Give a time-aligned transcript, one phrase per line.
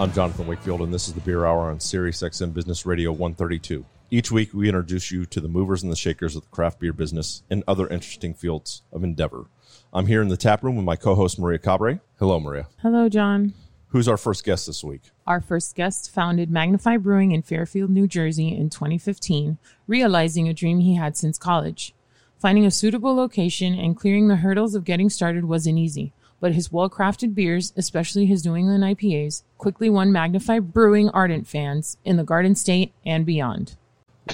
[0.00, 3.84] I'm Jonathan Wakefield, and this is the Beer Hour on Sirius XM Business Radio 132.
[4.10, 6.94] Each week, we introduce you to the movers and the shakers of the craft beer
[6.94, 9.44] business and other interesting fields of endeavor.
[9.92, 12.00] I'm here in the tap room with my co-host Maria Cabre.
[12.18, 12.68] Hello, Maria.
[12.80, 13.52] Hello, John.
[13.88, 15.02] Who's our first guest this week?
[15.26, 20.80] Our first guest founded Magnify Brewing in Fairfield, New Jersey in 2015, realizing a dream
[20.80, 21.94] he had since college.
[22.38, 26.72] Finding a suitable location and clearing the hurdles of getting started wasn't easy but his
[26.72, 32.16] well crafted beers, especially his New England IPAs, quickly won Magnify Brewing ardent fans in
[32.16, 33.76] the Garden State and beyond.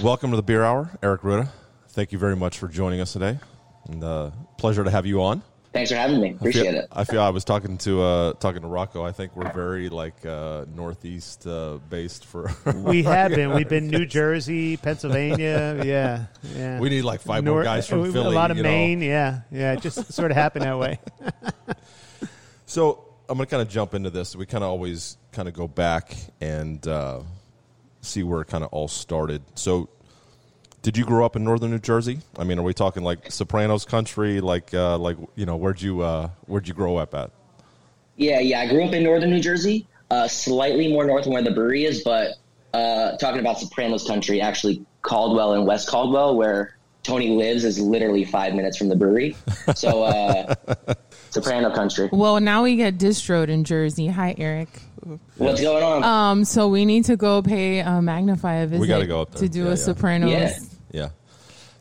[0.01, 1.51] Welcome to the Beer Hour, Eric Ruta.
[1.89, 3.39] Thank you very much for joining us today.
[3.89, 5.41] And uh, pleasure to have you on.
[5.73, 6.31] Thanks for having me.
[6.31, 6.87] Appreciate I feel, it.
[6.91, 9.03] I feel I was talking to uh, talking to Rocco.
[9.03, 12.51] I think we're very like uh, northeast uh, based for.
[12.75, 13.53] we have been.
[13.53, 15.81] We've been New Jersey, Pennsylvania.
[15.87, 16.79] Yeah, yeah.
[16.79, 18.33] We need like five more guys from Philly.
[18.33, 18.99] A lot of you Maine.
[18.99, 19.05] know.
[19.05, 19.73] Yeah, yeah.
[19.73, 20.99] It just sort of happened that way.
[22.67, 24.35] So I'm going to kind of jump into this.
[24.35, 27.21] We kind of always kind of go back and uh,
[28.01, 29.41] see where it kind of all started.
[29.55, 29.89] So,
[30.81, 32.19] did you grow up in northern New Jersey?
[32.37, 34.41] I mean, are we talking like Sopranos country?
[34.41, 37.31] Like, uh, like you know, where'd you uh, where'd you grow up at?
[38.17, 38.59] Yeah, yeah.
[38.59, 41.85] I grew up in northern New Jersey, uh, slightly more north than where the brewery
[41.85, 42.35] is, but
[42.73, 46.76] uh, talking about Sopranos country, actually Caldwell and West Caldwell, where
[47.07, 49.35] Tony lives, is literally five minutes from the brewery.
[49.75, 50.53] So, uh,
[51.29, 52.09] Soprano country.
[52.11, 54.07] Well, now we get distroed in Jersey.
[54.07, 54.67] Hi, Eric.
[55.37, 56.03] What's going on?
[56.03, 58.81] Um, so we need to go pay uh, Magnify a visit.
[58.81, 59.43] We gotta go up there.
[59.43, 59.75] to do Yeah, a yeah.
[59.75, 60.31] Sopranos.
[60.31, 60.59] Yeah.
[60.91, 61.09] Yeah,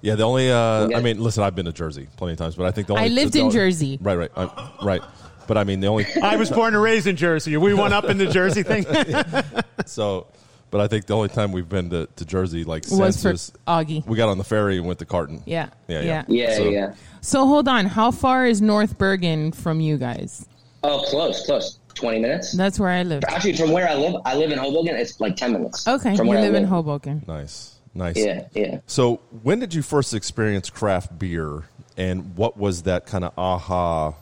[0.00, 0.14] yeah.
[0.14, 2.66] The only uh, We I mean, listen, I've been to Jersey plenty of times, but
[2.66, 3.98] I think the only I lived the in only- Jersey.
[4.00, 5.02] Right, right, I, right.
[5.48, 7.56] But I mean, the only I was born and raised in Jersey.
[7.56, 8.84] We went up in the Jersey thing.
[9.86, 10.28] so.
[10.76, 13.30] But I think the only time we've been to, to Jersey like since Was for
[13.30, 14.06] is Augie.
[14.06, 15.42] we got on the ferry and went to Carton.
[15.46, 15.70] Yeah.
[15.88, 16.24] Yeah, yeah.
[16.28, 16.48] Yeah.
[16.50, 16.94] yeah, so- yeah.
[17.22, 17.86] So hold on.
[17.86, 20.46] How far is North Bergen from you guys?
[20.82, 21.78] Oh, close, close.
[21.94, 22.52] Twenty minutes.
[22.52, 23.22] That's where I live.
[23.26, 24.94] Actually, from where I live, I live in Hoboken.
[24.96, 25.88] It's like ten minutes.
[25.88, 27.24] Okay, from you where I live in Hoboken.
[27.26, 28.18] Nice, nice.
[28.18, 28.80] Yeah, yeah.
[28.86, 31.62] So, when did you first experience craft beer,
[31.96, 34.12] and what was that kind of aha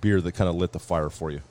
[0.00, 1.42] beer that kind of lit the fire for you?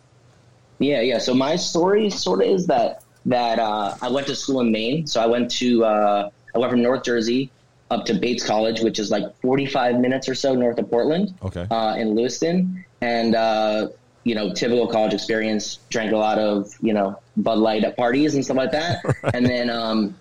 [0.79, 1.19] Yeah, yeah.
[1.19, 5.05] So my story sort of is that that uh, I went to school in Maine.
[5.05, 7.51] So I went to uh, I went from North Jersey
[7.91, 11.33] up to Bates College, which is like 45 minutes or so north of Portland.
[11.43, 11.67] Okay.
[11.69, 13.89] Uh, in Lewiston, and uh,
[14.23, 15.79] you know, typical college experience.
[15.89, 19.03] Drank a lot of you know Bud Light at parties and stuff like that.
[19.33, 20.15] And then um,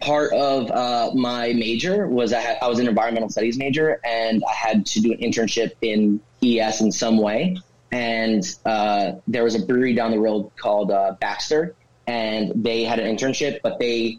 [0.00, 4.42] part of uh, my major was I, had, I was an environmental studies major, and
[4.48, 7.56] I had to do an internship in ES in some way.
[7.90, 12.98] And uh, there was a brewery down the road called uh, Baxter, and they had
[12.98, 14.18] an internship, but they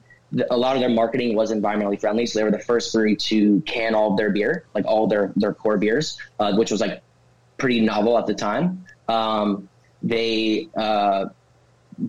[0.50, 3.62] a lot of their marketing was environmentally friendly, so they were the first brewery to
[3.62, 7.02] can all of their beer, like all their their core beers, uh, which was like
[7.58, 8.86] pretty novel at the time.
[9.08, 9.70] Um,
[10.02, 11.26] they uh,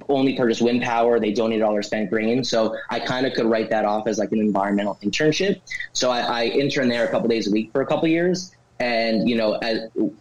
[0.09, 1.21] only purchased wind power.
[1.21, 2.45] They donated all their spent grain.
[2.45, 5.61] So I kind of could write that off as like an environmental internship.
[5.93, 8.55] So I, I interned there a couple days a week for a couple years.
[8.79, 9.59] And, you know,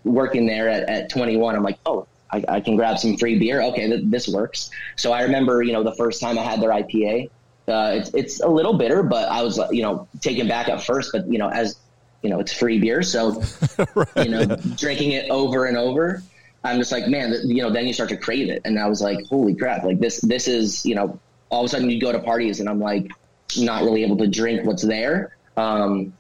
[0.06, 3.62] working there at, at 21, I'm like, oh, I, I can grab some free beer.
[3.62, 4.70] Okay, th- this works.
[4.96, 7.30] So I remember, you know, the first time I had their IPA,
[7.68, 11.12] uh, it's, it's a little bitter, but I was, you know, taken back at first.
[11.12, 11.78] But, you know, as,
[12.22, 13.02] you know, it's free beer.
[13.02, 13.42] So,
[14.18, 16.22] you know, drinking it over and over.
[16.64, 18.62] I'm just like, man, th- you know, then you start to crave it.
[18.66, 21.20] And I was like, holy crap, like this, this is, you know,
[21.50, 23.10] all of a sudden you go to parties and I'm like,
[23.58, 25.38] not really able to drink what's there.
[25.58, 26.14] Um,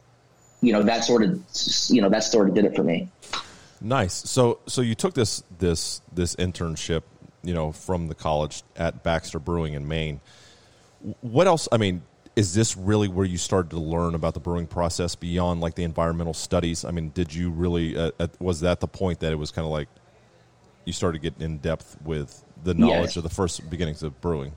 [0.62, 1.42] you know, that sort of,
[1.90, 3.09] you know, that sort of did it for me.
[3.81, 4.13] Nice.
[4.13, 7.03] So, so you took this this this internship,
[7.44, 10.22] you know, from the college at Baxter Brewing in Maine.
[11.22, 11.68] What else?
[11.72, 12.02] I mean,
[12.35, 15.84] is this really where you started to learn about the brewing process beyond like the
[15.84, 16.84] environmental studies?
[16.85, 17.96] I mean, did you really?
[17.97, 19.88] Uh, was that the point that it was kind of like
[20.85, 23.17] you started getting in depth with the knowledge Yes.
[23.17, 24.53] of the first beginnings of brewing?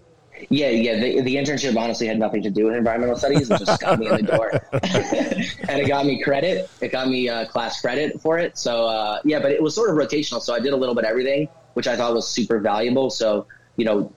[0.50, 0.98] Yeah, yeah.
[0.98, 3.50] The, the internship honestly had nothing to do with environmental studies.
[3.50, 6.70] It just got me in the door, and it got me credit.
[6.80, 8.58] It got me uh, class credit for it.
[8.58, 10.40] So uh, yeah, but it was sort of rotational.
[10.40, 13.10] So I did a little bit of everything, which I thought was super valuable.
[13.10, 13.46] So
[13.76, 14.12] you know,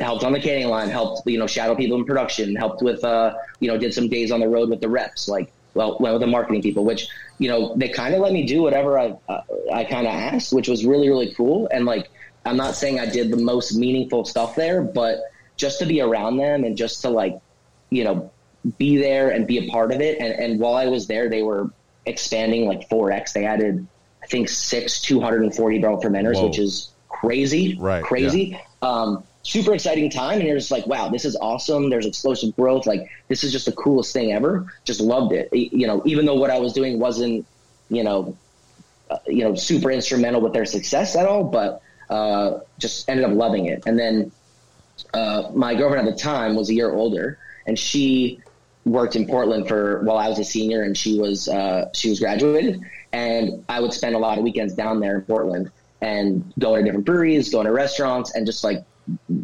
[0.00, 3.34] helped on the canning line, helped you know shadow people in production, helped with uh,
[3.60, 6.20] you know did some days on the road with the reps, like well went with
[6.20, 7.08] the marketing people, which
[7.38, 9.40] you know they kind of let me do whatever I uh,
[9.72, 11.68] I kind of asked, which was really really cool.
[11.72, 12.10] And like
[12.46, 15.20] I'm not saying I did the most meaningful stuff there, but
[15.56, 17.40] just to be around them and just to like
[17.90, 18.30] you know,
[18.78, 20.18] be there and be a part of it.
[20.18, 21.70] And, and while I was there, they were
[22.04, 23.32] expanding like 4X.
[23.32, 23.86] They added,
[24.22, 26.48] I think, six 240 barrel fermenters, Whoa.
[26.48, 28.60] which is crazy, Right, crazy.
[28.82, 30.38] Um, super exciting time.
[30.38, 31.90] And you're just like, wow, this is awesome.
[31.90, 32.86] There's explosive growth.
[32.86, 34.72] Like, this is just the coolest thing ever.
[34.84, 35.48] Just loved it.
[35.52, 37.46] You know, even though what I was doing wasn't,
[37.88, 38.36] you know,
[39.08, 41.80] uh, you know, super instrumental with their success at all, but
[42.10, 43.84] uh, just ended up loving it.
[43.86, 44.32] And then
[45.14, 48.40] uh, my girlfriend at the time was a year older, and she
[48.84, 52.20] worked in Portland for while I was a senior, and she was uh, she was
[52.20, 52.80] graduated,
[53.12, 55.70] and I would spend a lot of weekends down there in Portland
[56.00, 58.84] and going to different breweries, going to restaurants, and just like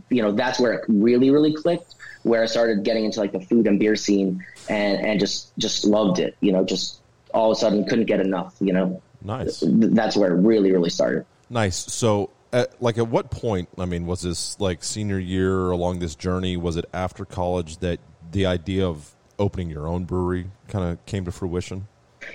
[0.08, 1.94] you know that's where it really really clicked.
[2.22, 5.84] Where I started getting into like the food and beer scene, and and just just
[5.84, 6.36] loved it.
[6.40, 7.00] You know, just
[7.34, 8.54] all of a sudden couldn't get enough.
[8.60, 9.62] You know, Nice.
[9.66, 11.24] That's where it really really started.
[11.50, 11.76] Nice.
[11.76, 13.68] So, at, like, at what point?
[13.78, 16.56] I mean, was this like senior year along this journey?
[16.56, 18.00] Was it after college that
[18.30, 21.88] the idea of opening your own brewery kind of came to fruition?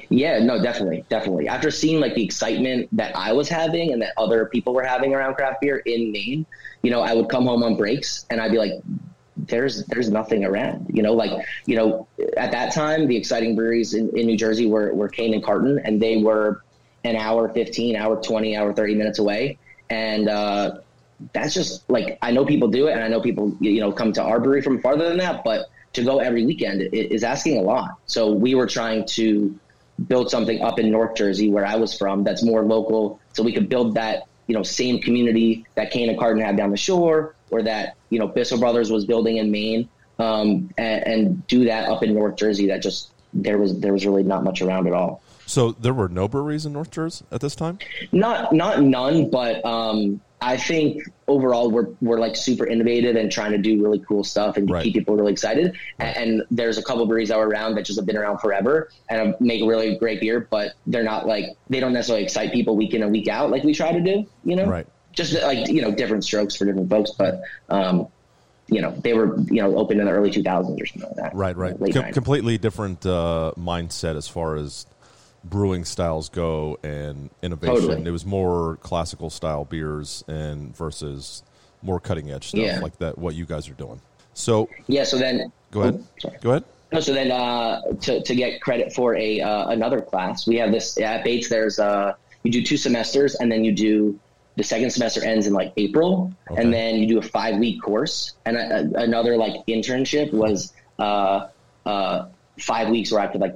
[0.10, 1.48] Yeah, no, definitely, definitely.
[1.48, 5.14] After seeing like the excitement that I was having and that other people were having
[5.14, 6.46] around craft beer in Maine,
[6.82, 8.74] you know, I would come home on breaks and I'd be like,
[9.38, 11.32] "There's, there's nothing around." You know, like,
[11.66, 15.34] you know, at that time, the exciting breweries in, in New Jersey were were Kane
[15.34, 16.64] and Carton, and they were
[17.04, 19.58] an hour, fifteen, hour, twenty, hour, thirty minutes away,
[19.90, 20.80] and uh,
[21.34, 24.14] that's just like I know people do it, and I know people you know come
[24.14, 27.62] to our brewery from farther than that, but to go every weekend is asking a
[27.62, 27.98] lot.
[28.06, 29.58] So we were trying to
[30.08, 33.54] build something up in North Jersey, where I was from, that's more local, so we
[33.54, 37.36] could build that you know same community that Kane and Carton had down the shore,
[37.50, 39.90] or that you know Bissell Brothers was building in Maine,
[40.20, 42.68] um, and, and do that up in North Jersey.
[42.68, 45.22] That just there was there was really not much around at all.
[45.48, 47.80] So, there were no breweries in North Jersey at this time.
[48.12, 53.54] Not not none, but um, I think overall we're we're like super innovative and trying
[53.54, 54.84] to do really cool stuff and Right.
[54.84, 55.76] keep people really excited.
[56.00, 58.90] And, and there's a couple breweries that were around that just have been around forever
[59.10, 62.94] and make really great beer, but they're not like they don't necessarily excite people week
[62.94, 64.28] in and week out like we try to do.
[64.44, 64.86] You know, Right.
[65.14, 67.42] Just like you know, different strokes for different folks, but.
[67.70, 68.08] Um,
[68.70, 71.34] you know, they were, you know, open in the early 2000s or something like that.
[71.34, 71.74] Right, right.
[71.94, 74.86] Com- completely different uh, mindset as far as
[75.44, 77.76] brewing styles go and innovation.
[77.76, 78.06] Totally.
[78.06, 81.44] It was more classical style beers and versus
[81.82, 82.80] more cutting edge stuff Yeah.
[82.80, 83.18] like that.
[83.18, 84.02] What you guys are doing.
[84.34, 85.04] So, Yeah.
[85.04, 86.04] So then, go ahead.
[86.26, 86.30] Oh.
[86.42, 86.64] Go ahead.
[86.92, 90.72] No, so then uh, to to get credit for a uh, another class, we have
[90.72, 91.50] this at Bates.
[91.50, 92.14] There's uh,
[92.44, 94.18] you do two semesters, and then you do
[94.56, 96.62] the second semester ends in like April, Okay.
[96.62, 100.72] and then you do a five week course, and a, a- another like internship was
[100.98, 101.48] uh,
[101.86, 103.56] uh, five weeks where I could like.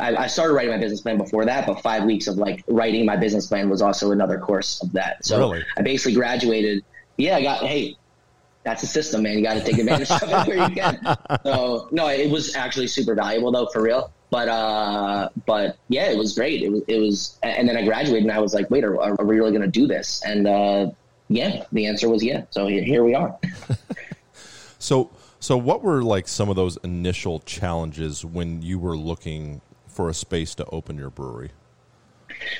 [0.00, 3.04] I, I started writing my business plan before that, but five weeks of like writing
[3.06, 5.24] my business plan was also another course of that.
[5.24, 5.64] So Really?
[5.76, 6.84] I basically graduated.
[7.16, 7.96] Yeah, I got hey,
[8.64, 9.36] that's a system, man.
[9.38, 11.16] You got to take advantage of it where you can.
[11.44, 14.12] So no, it was actually super valuable though, for real.
[14.30, 16.62] But uh, but yeah, it was great.
[16.62, 19.24] It was it was, and then I graduated, and I was like, wait, are, are
[19.24, 20.22] we really going to do this?
[20.24, 20.90] And uh,
[21.28, 22.42] yeah, the answer was yeah.
[22.50, 23.38] So here, here we are.
[24.78, 25.10] So,
[25.40, 29.60] so what were like some of those initial challenges when you were looking
[29.98, 31.50] for a space to open your brewery?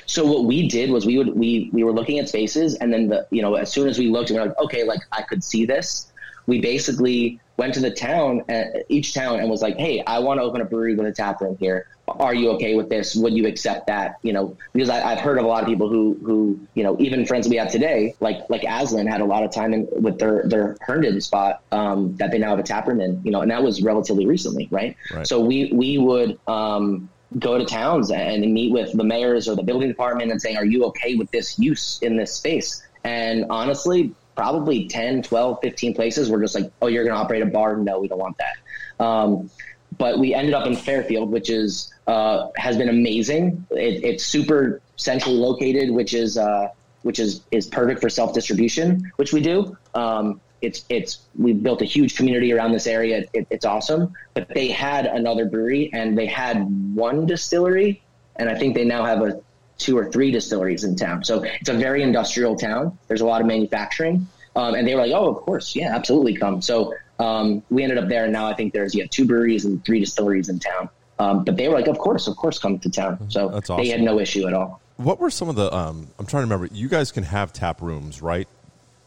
[0.05, 3.07] So what we did was we would we we were looking at spaces, and then
[3.07, 5.41] the you know as soon as we looked, we were like, okay, like I could
[5.41, 6.11] see this.
[6.47, 10.41] We basically went to the town, uh, each town, and was like, hey, I want
[10.41, 11.87] to open a brewery with a tap room here.
[12.07, 13.15] Are you okay with this?
[13.15, 14.17] Would you accept that?
[14.21, 16.97] You know, because I, I've heard of a lot of people who who you know
[16.99, 20.19] even friends we have today, like like Aslin had a lot of time in, with
[20.19, 23.21] their their Herndon spot um, that they now have a tap room in.
[23.23, 24.97] You know, and that was relatively recently, right?
[25.13, 25.25] Right.
[25.25, 29.63] So we we would um, go to towns and meet with the mayors or the
[29.63, 32.83] building department and saying, are you okay with this use in this space?
[33.03, 37.43] And honestly, probably 10, 12, 15 places were just like, oh, you're going to operate
[37.43, 37.77] a bar?
[37.77, 39.03] No, we don't want that.
[39.03, 39.49] Um,
[39.97, 43.65] but we ended up in Fairfield, which is uh, has been amazing.
[43.71, 46.69] It, it's super centrally located, which is uh,
[47.01, 49.75] which is is perfect for self distribution, which we do.
[49.93, 53.25] Um, it's it's we've built a huge community around this area.
[53.33, 54.13] It, it's awesome.
[54.33, 58.01] But they had another brewery and they had one distillery,
[58.35, 59.41] and I think they now have a
[59.77, 61.23] two or three distilleries in town.
[61.23, 62.97] So it's a very industrial town.
[63.07, 66.35] There's a lot of manufacturing, um, and they were like, "Oh, of course, yeah, absolutely,
[66.35, 69.65] come." So um, we ended up there, and now I think there's yeah two breweries
[69.65, 70.89] and three distilleries in town.
[71.17, 73.87] Um, but they were like, "Of course, of course, come to town." So That's they
[73.87, 74.81] had no issue at all.
[74.97, 75.73] What were some of the?
[75.73, 76.73] Um, I'm trying to remember.
[76.73, 78.47] You guys can have tap rooms, right?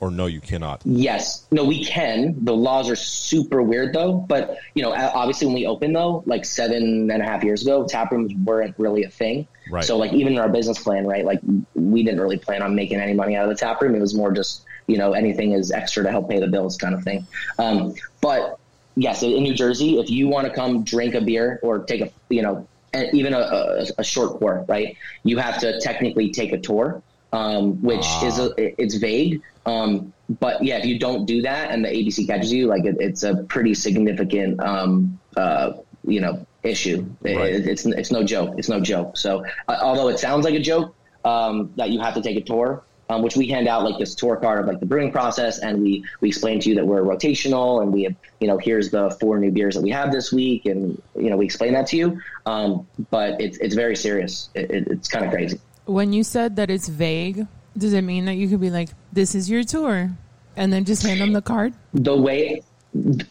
[0.03, 0.83] Or no, you cannot.
[0.85, 1.47] Yes.
[1.53, 2.45] No, we can.
[2.45, 4.15] The laws are super weird though.
[4.15, 7.87] But, you know, obviously when we opened though, like seven and a half years ago,
[7.87, 9.47] tap rooms weren't really a thing.
[9.71, 9.85] Right.
[9.85, 11.39] So like even in our business plan, right, like
[11.77, 13.95] we didn't really plan on making any money out of the tap room.
[13.95, 16.97] It was more just, you know, anything is extra to help pay the bills kind
[16.97, 17.25] of thing.
[17.61, 18.59] Um, but
[18.97, 22.11] yes, in New Jersey, if you want to come drink a beer or take a,
[22.29, 22.67] you know,
[23.13, 24.97] even a, a, a short pour, right?
[25.23, 27.01] You have to technically take a tour,
[27.33, 28.27] um, which ah.
[28.27, 29.43] is a, it's vague.
[29.65, 32.97] Um, but yeah, if you don't do that and the ABC catches you, like it,
[33.01, 35.75] it's a pretty significant, um, uh,
[36.07, 37.07] you know, issue.
[37.21, 37.55] Right.
[37.55, 38.55] It, it's it's no joke.
[38.59, 39.17] It's no joke.
[39.17, 42.41] So uh, although it sounds like a joke um, that you have to take a
[42.41, 45.59] tour, um, which we hand out like this tour card of like the brewing process,
[45.59, 48.91] and we we explain to you that we're rotational, and we have you know here's
[48.91, 51.87] the four new beers that we have this week, and you know we explain that
[51.89, 52.21] to you.
[52.47, 54.51] Um, but it's it's very serious.
[54.55, 55.61] It, it, it's kind of crazy.
[55.85, 57.47] When you said that it's vague,
[57.77, 60.13] does it mean that you could be like, "This is your tour,"
[60.57, 61.75] and then just hand them the card?
[61.95, 62.63] The way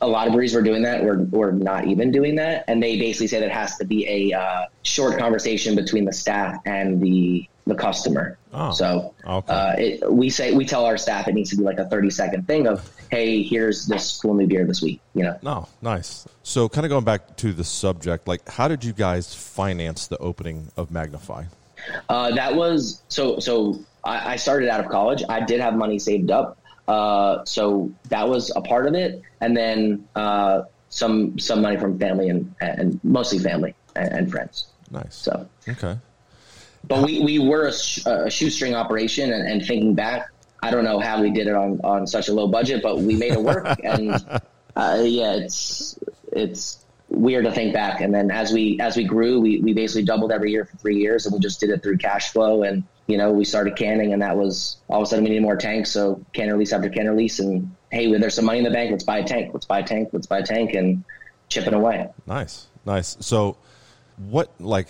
[0.01, 2.97] a lot of breweries were doing that or, or not even doing that and they
[2.97, 6.99] basically say that it has to be a uh, short conversation between the staff and
[7.01, 9.53] the the customer oh, so okay.
[9.53, 12.09] uh, it, we say we tell our staff it needs to be like a 30
[12.09, 15.69] second thing of hey here's this cool new beer this week you know no oh,
[15.79, 20.07] nice so kind of going back to the subject like how did you guys finance
[20.07, 21.43] the opening of magnify
[22.09, 25.99] uh, that was so so I, I started out of college i did have money
[25.99, 26.57] saved up
[26.91, 31.97] uh, so that was a part of it, and then uh, some some money from
[31.97, 34.67] family and and mostly family and, and friends.
[34.89, 35.15] Nice.
[35.15, 35.97] So okay,
[36.87, 40.83] but we, we were a, sh- a shoestring operation, and, and, thinking back, I don't
[40.83, 43.41] know how we did it on on such a low budget, but we made it
[43.41, 43.79] work.
[43.83, 44.11] and
[44.75, 45.97] uh, yeah, it's
[46.33, 48.01] it's weird to think back.
[48.01, 50.97] And then as we as we grew, we we basically doubled every year for three
[50.97, 54.13] years, and we just did it through cash flow and you know, we started canning
[54.13, 55.91] and that was all of a sudden we needed more tanks.
[55.91, 58.89] So can release after can release and hey, there's some money in the bank.
[58.89, 59.53] Let's buy a tank.
[59.53, 60.09] Let's buy a tank.
[60.13, 61.03] Let's buy a tank and
[61.49, 62.07] chipping away.
[62.25, 62.67] Nice.
[62.85, 63.17] Nice.
[63.19, 63.57] So
[64.17, 64.87] what, like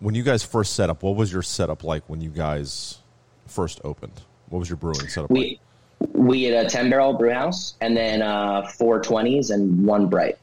[0.00, 2.98] when you guys first set up, what was your setup like when you guys
[3.46, 4.20] first opened?
[4.50, 5.58] What was your brewing setup we,
[6.00, 6.10] like?
[6.12, 10.36] We had a 10 barrel brew house and then uh, four 20s and one bright.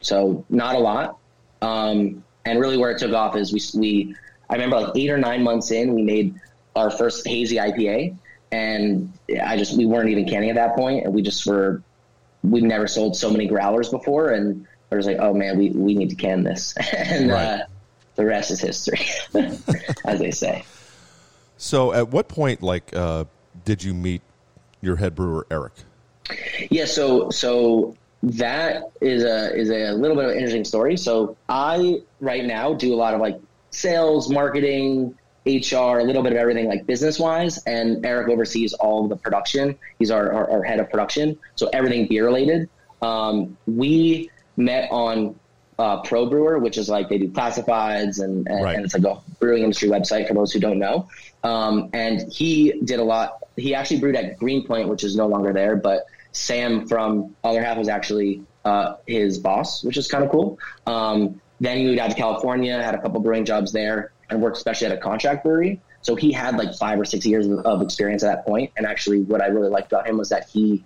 [0.00, 1.18] So not a lot.
[1.62, 4.16] Um, and really where it took off is we, we,
[4.48, 6.34] I remember like eight or nine months in, we made
[6.74, 8.16] our first hazy IPA,
[8.52, 11.82] and I just we weren't even canning at that point, and we just were
[12.42, 15.94] we've never sold so many growlers before, and I was like, oh man, we we
[15.94, 17.44] need to can this, and right.
[17.44, 17.64] uh,
[18.16, 19.00] the rest is history,
[20.04, 20.64] as they say.
[21.56, 23.24] So, at what point, like, uh,
[23.64, 24.22] did you meet
[24.80, 25.72] your head brewer Eric?
[26.70, 30.96] Yeah, so so that is a is a little bit of an interesting story.
[30.96, 36.32] So I right now do a lot of like sales, marketing, HR, a little bit
[36.32, 37.58] of everything like business wise.
[37.64, 39.78] And Eric oversees all the production.
[39.98, 41.38] He's our, our, our head of production.
[41.54, 42.68] So everything beer related.
[43.00, 45.38] Um, we met on
[45.78, 48.76] uh, Pro Brewer, which is like they do classifieds and, and, right.
[48.76, 51.08] and, it's like a brewing industry website for those who don't know.
[51.42, 53.42] Um, and he did a lot.
[53.56, 57.78] He actually brewed at Greenpoint, which is no longer there, but Sam from Other Half
[57.78, 60.58] was actually uh, his boss, which is kind of cool.
[60.86, 64.56] Um, then he moved out to California, had a couple brewing jobs there and worked
[64.56, 65.80] especially at a contract brewery.
[66.02, 68.72] So he had like five or six years of experience at that point.
[68.76, 70.84] And actually, what I really liked about him was that he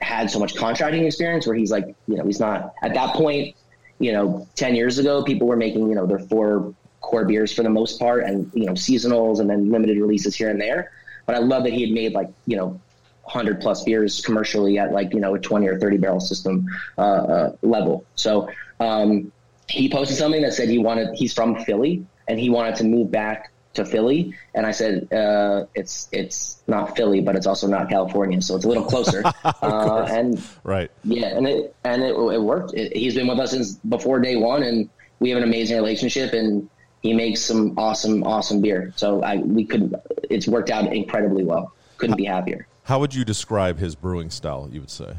[0.00, 3.56] had so much contracting experience where he's like, you know, he's not at that point,
[3.98, 7.62] you know, 10 years ago, people were making, you know, their four core beers for
[7.62, 10.90] the most part and, you know, seasonals and then limited releases here and there.
[11.26, 12.80] But I love that he had made like, you know,
[13.24, 16.66] 100 plus beers commercially at like, you know, a 20 or 30 barrel system
[16.98, 18.04] uh, uh, level.
[18.14, 18.48] So
[18.80, 19.32] um,
[19.68, 23.10] he posted something that said he wanted, he's from Philly and he wanted to move
[23.10, 27.88] back to Philly, and I said uh, it's it's not Philly, but it's also not
[27.88, 29.22] California, so it's a little closer.
[29.44, 32.74] uh, and right, yeah, and it and it, it worked.
[32.74, 34.88] It, he's been with us since before day one, and
[35.18, 36.68] we have an amazing relationship, and
[37.02, 38.92] he makes some awesome, awesome beer.
[38.96, 39.94] So I we could
[40.30, 41.72] it's worked out incredibly well.
[41.98, 42.66] Couldn't be happier.
[42.84, 44.68] How would you describe his brewing style?
[44.70, 45.14] You would say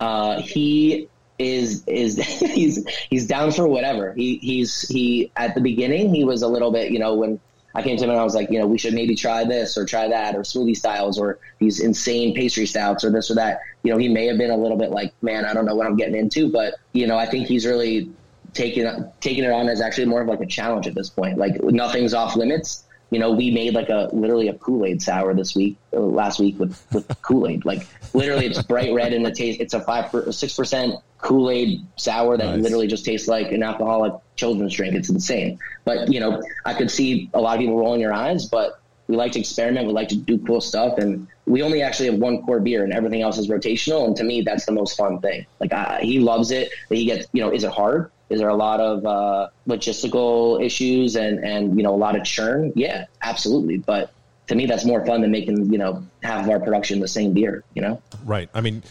[0.00, 1.08] uh, he
[1.38, 4.12] is is he's he's down for whatever.
[4.14, 7.40] He he's he at the beginning he was a little bit you know when
[7.74, 9.76] I came to him and I was like you know we should maybe try this
[9.76, 13.60] or try that or smoothie styles or these insane pastry stouts or this or that.
[13.82, 15.86] You know he may have been a little bit like man I don't know what
[15.86, 18.10] I'm getting into, but you know I think he's really
[18.54, 18.86] taking
[19.20, 21.36] taking it on as actually more of like a challenge at this point.
[21.36, 25.34] Like nothing's off limits you know, we made like a literally a Kool Aid sour
[25.34, 27.64] this week, uh, last week with, with Kool Aid.
[27.64, 29.60] Like literally, it's bright red in the taste.
[29.60, 32.62] It's a five six percent Kool Aid sour that nice.
[32.62, 34.94] literally just tastes like an alcoholic children's drink.
[34.94, 35.58] It's insane.
[35.84, 39.16] But you know, I could see a lot of people rolling their eyes, but we
[39.16, 39.86] like to experiment.
[39.86, 42.92] We like to do cool stuff, and we only actually have one core beer, and
[42.92, 44.06] everything else is rotational.
[44.06, 45.46] And to me, that's the most fun thing.
[45.60, 46.70] Like I, he loves it.
[46.90, 48.10] He gets, you know, is it hard?
[48.30, 52.24] Is there a lot of uh, logistical issues and and you know a lot of
[52.24, 52.72] churn?
[52.74, 53.78] Yeah, absolutely.
[53.78, 54.12] But
[54.48, 57.32] to me, that's more fun than making you know half of our production the same
[57.32, 57.64] beer.
[57.74, 58.48] You know, right?
[58.52, 58.82] I mean,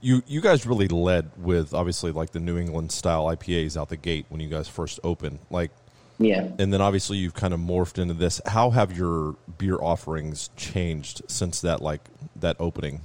[0.00, 3.96] you you guys really led with obviously like the New England style IPAs out the
[3.96, 5.38] gate when you guys first opened.
[5.50, 5.70] Like
[6.18, 6.48] Yeah.
[6.58, 8.40] and then obviously you've kind of morphed into this.
[8.46, 12.00] How have your beer offerings changed since that like
[12.36, 13.02] that opening?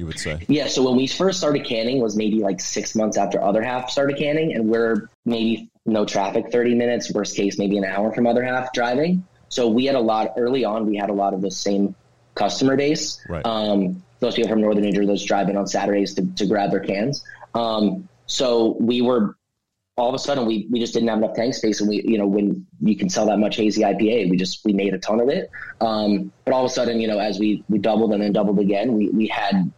[0.00, 0.38] You would say.
[0.48, 3.90] Yeah, so when we first started canning was maybe like six months after other half
[3.90, 8.26] started canning, and we're maybe no traffic, thirty minutes, worst case maybe an hour from
[8.26, 9.22] other half driving.
[9.50, 10.86] So we had a lot early on.
[10.86, 11.94] We had a lot of the same
[12.34, 13.22] customer base.
[13.28, 13.44] Right.
[13.44, 16.70] Um, those people from northern New Jersey, those drive in on Saturdays to, to grab
[16.70, 17.22] their cans.
[17.54, 19.36] Um, so we were
[19.98, 22.16] all of a sudden we, we just didn't have enough tank space and we you
[22.16, 25.20] know when you can sell that much hazy IPA we just we made a ton
[25.20, 25.50] of it
[25.82, 28.58] um, but all of a sudden you know as we we doubled and then doubled
[28.60, 29.70] again we we had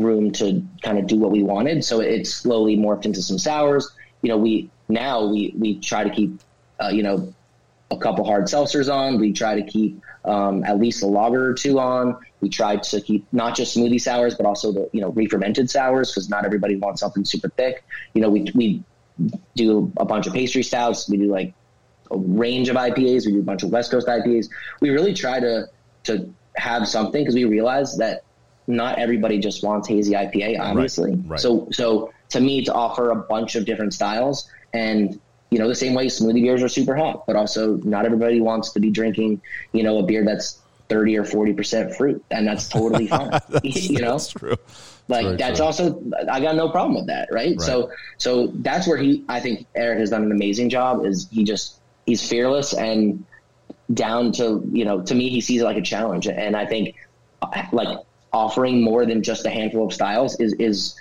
[0.00, 3.90] room to kind of do what we wanted so it slowly morphed into some sours
[4.22, 6.40] you know we now we we try to keep
[6.80, 7.32] uh, you know
[7.90, 11.54] a couple hard seltzers on we try to keep um, at least a lager or
[11.54, 15.10] two on we try to keep not just smoothie sours but also the you know
[15.10, 17.84] re-fermented sours because not everybody wants something super thick
[18.14, 18.82] you know we we
[19.54, 21.08] do a bunch of pastry stouts.
[21.08, 21.54] We do like
[22.10, 23.26] a range of IPAs.
[23.26, 24.48] We do a bunch of West Coast IPAs.
[24.80, 25.66] We really try to
[26.04, 28.22] to have something because we realize that
[28.66, 31.14] not everybody just wants hazy IPA, obviously.
[31.26, 31.38] right.
[31.40, 35.20] So so to me, to offer a bunch of different styles and
[35.50, 38.72] you know the same way smoothie beers are super hot, but also not everybody wants
[38.72, 39.40] to be drinking
[39.72, 43.30] you know a beer that's thirty or forty percent fruit, and that's totally fine.
[43.62, 44.56] you know, That's true.
[45.08, 45.66] like very that's true.
[45.66, 47.60] also I got no problem with that, right?
[47.60, 51.44] So so that's where he I think Eric has done an amazing job is he
[51.44, 53.24] just he's fearless and
[53.94, 56.96] down to you know to me he sees it like a challenge and I think
[57.72, 57.98] like
[58.40, 60.94] offering more than just a handful of styles is is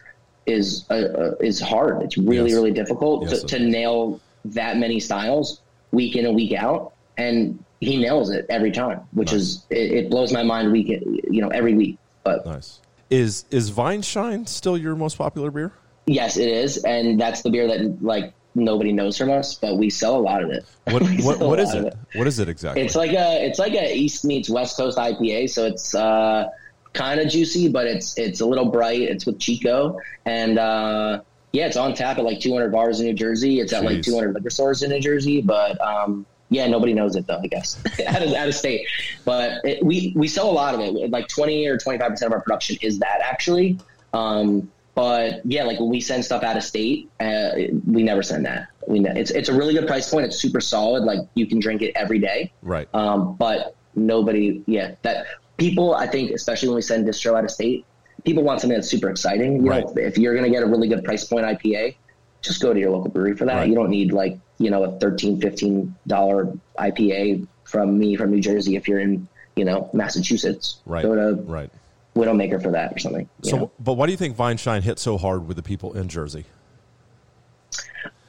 [0.45, 2.01] is uh, uh, is hard.
[2.03, 2.57] It's really Yes.
[2.57, 5.61] really difficult Yes, to, to nail that many styles
[5.91, 10.09] week in and week out and he nails it every time, which is it, it
[10.09, 11.97] blows my mind week you know every week.
[12.23, 12.79] But Nice.
[13.09, 15.71] Is is Vine Shine still your most popular beer?
[16.07, 19.89] Yes, it is, and that's the beer that like nobody knows from us, but we
[19.89, 20.63] sell a lot of it.
[20.93, 21.95] What what, what is of it?
[22.13, 22.83] What is it exactly?
[22.83, 26.47] It's like a it's like a East meets West Coast IPA, so it's uh,
[26.95, 29.01] kind of juicy, but it's it's a little bright.
[29.01, 33.13] It's with Chico, and uh, yeah, it's on tap at like 200 bars in New
[33.13, 33.59] Jersey.
[33.59, 37.27] It's at like 200 liquor stores in New Jersey, but um, yeah, nobody knows it
[37.27, 37.39] though.
[37.43, 37.77] I guess
[38.07, 38.87] out of out of state,
[39.25, 41.11] but it, we we sell a lot of it.
[41.11, 43.77] Like 20 or 25 percent of our production is that actually.
[44.13, 47.51] Um, but yeah, like when we send stuff out of state, uh,
[47.85, 48.69] we never send that.
[48.87, 50.25] We ne- it's it's a really good price point.
[50.25, 51.03] It's super solid.
[51.03, 52.53] Like you can drink it every day.
[52.61, 52.87] right.
[52.93, 55.25] Um, but nobody, yeah, that
[55.57, 57.85] people, I think, especially when we send distro out of state,
[58.23, 59.57] people want something that's super exciting.
[59.57, 59.85] You know, Right.
[59.97, 61.95] if you're going to get a really good price point IPA,
[62.41, 63.55] just go to your local brewery for that.
[63.55, 63.69] Right.
[63.69, 68.75] You don't need like, you know, a 13 $15 IPA from me from New Jersey
[68.75, 70.77] if you're in, you know, Massachusetts.
[70.85, 71.03] Right.
[71.03, 71.69] Go to right.
[72.15, 73.27] Widowmaker for that or something.
[73.43, 73.71] So, know?
[73.79, 76.45] but why do you think Vine Shine hit so hard with the people in Jersey?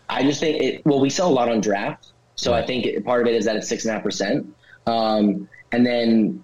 [0.08, 0.86] I just think it.
[0.86, 2.62] Well, we sell a lot on draft, so Right.
[2.64, 4.46] I think it, part of it is that it's six and a half percent,
[4.86, 6.42] um, and then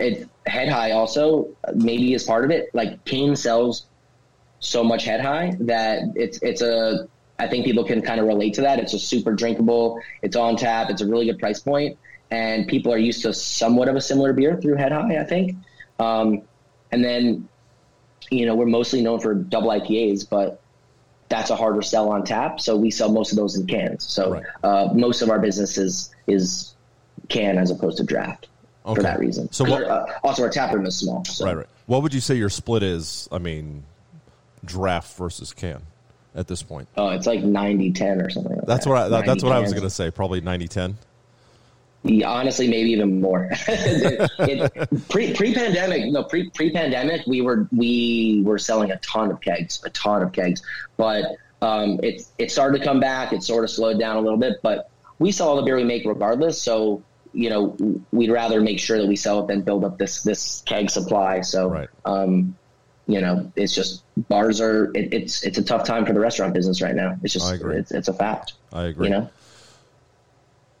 [0.00, 2.70] it head high also maybe is part of it.
[2.74, 3.86] Like Kane sells
[4.58, 7.08] so much head high that it's it's a.
[7.38, 8.78] I think people can kind of relate to that.
[8.78, 9.98] It's a super drinkable.
[10.22, 10.90] It's on tap.
[10.90, 11.98] It's a really good price point,
[12.30, 15.18] and people are used to somewhat of a similar beer through head high.
[15.18, 15.56] I think,
[15.98, 16.42] um,
[16.92, 17.48] and then
[18.30, 20.62] you know we're mostly known for double IPAs, but
[21.28, 22.60] that's a harder sell on tap.
[22.60, 24.04] So we sell most of those in cans.
[24.04, 24.44] So Right.
[24.64, 26.74] uh, most of our business is is
[27.28, 28.48] can as opposed to draft
[28.90, 28.96] Okay.
[28.98, 29.50] for that reason.
[29.52, 31.24] So what- uh, also our tap room is small.
[31.24, 31.44] So.
[31.46, 31.66] Right, right.
[31.86, 33.28] What would you say your split is?
[33.32, 33.84] I mean,
[34.64, 35.82] draft versus can
[36.34, 36.88] at this point.
[36.96, 38.56] Oh, it's like 90-10 or something.
[38.56, 38.90] Like That's that.
[38.90, 40.10] what I, that, that's what I was going to say.
[40.10, 40.94] Probably 90-10.
[42.02, 43.50] Yeah, honestly, maybe even more.
[43.68, 48.96] it, it, pre pre pandemic, no pre pre pandemic, we were we were selling a
[49.00, 50.62] ton of kegs, a ton of kegs,
[50.96, 53.34] but um, it it started to come back.
[53.34, 55.84] It sort of slowed down a little bit, but we sell all the beer we
[55.84, 56.62] make regardless.
[56.62, 57.76] So you know,
[58.12, 61.40] we'd rather make sure that we sell it than build up this this keg supply.
[61.42, 61.88] So Right.
[62.04, 62.56] um,
[63.06, 66.54] you know, it's just bars are it, it's it's a tough time for the restaurant
[66.54, 67.16] business right now.
[67.22, 67.52] It's just.
[67.52, 68.54] It's, it's a fact.
[68.72, 69.06] I agree.
[69.08, 69.30] You know.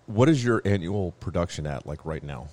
[0.06, 2.48] What is your annual production at like right now?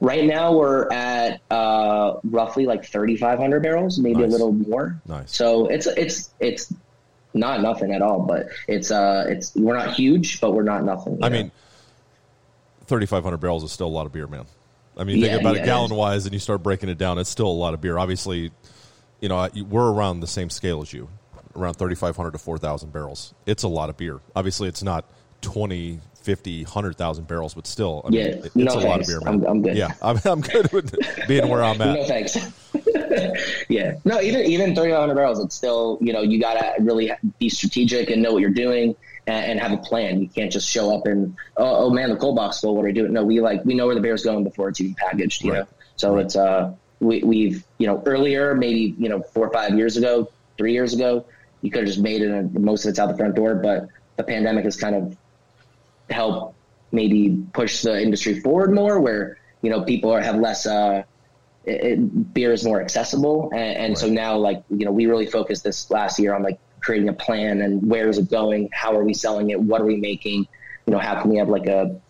[0.00, 4.28] Right now we're at uh, roughly like 3,500 barrels, maybe Nice.
[4.28, 5.00] a little more.
[5.06, 5.34] Nice.
[5.34, 6.72] So it's it's it's
[7.34, 11.18] not nothing at all, but it's uh it's we're not huge, but we're not nothing.
[11.22, 11.36] I know?
[11.36, 11.52] mean,
[12.86, 14.44] 3,500 barrels is still a lot of beer, man.
[14.96, 15.96] I mean, Yeah, think about yeah, it gallon is.
[15.96, 17.18] wise, and you start breaking it down.
[17.18, 17.98] It's still a lot of beer.
[17.98, 18.50] Obviously,
[19.20, 21.08] you know, we're around the same scale as you,
[21.54, 23.34] around 3,500 to 4,000 barrels.
[23.46, 24.20] It's a lot of beer.
[24.34, 25.04] Obviously, it's not
[25.42, 29.06] 20, 50, 100,000 barrels, but still, I Yeah, mean, it- it's no a lot of
[29.06, 29.28] beer, man.
[29.34, 29.76] I'm- I'm good.
[29.76, 30.94] Yeah, I'm, I'm good with
[31.28, 32.08] being where I'm No at.
[32.08, 32.36] thanks.
[33.68, 33.94] yeah.
[34.04, 38.22] No, even even 300 barrels, it's still you know you gotta really be strategic and
[38.22, 38.94] know what you're doing
[39.26, 40.20] and, and have a plan.
[40.20, 42.74] You can't just show up and oh, oh man, the cold box full.
[42.74, 43.12] What are we doing?
[43.12, 45.44] No, we like we know where the beer's going before it's even packaged.
[45.44, 45.58] You Right.
[45.60, 49.74] know, so it's uh we we've you know earlier maybe you know four or five
[49.76, 50.28] years ago,
[50.58, 51.26] three years ago,
[51.62, 53.88] you could have just made it and most of it's out the front door, but
[54.16, 55.16] the pandemic has kind of
[56.10, 56.56] helped
[56.92, 61.02] maybe push the industry forward more where you know people are, have less uh
[61.66, 63.50] it, it, beer is more accessible.
[63.52, 66.58] And, and so now like you know we really focused this last year on like
[66.80, 68.68] creating a plan and where is it going?
[68.72, 69.60] How are we selling it?
[69.60, 70.46] What are we making?
[70.86, 72.00] You know how can we have like a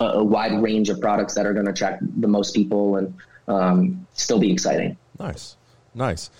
[0.00, 3.14] a, a wide range of products that are going to attract the most people and
[3.46, 4.96] um, still be exciting.
[5.18, 5.56] Nice,
[5.94, 6.30] nice.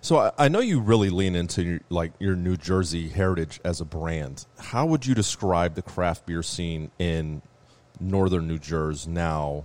[0.00, 3.80] So I, I know you really lean into your, like your New Jersey heritage as
[3.80, 4.46] a brand.
[4.58, 7.42] How would you describe the craft beer scene in
[7.98, 9.64] northern New Jersey now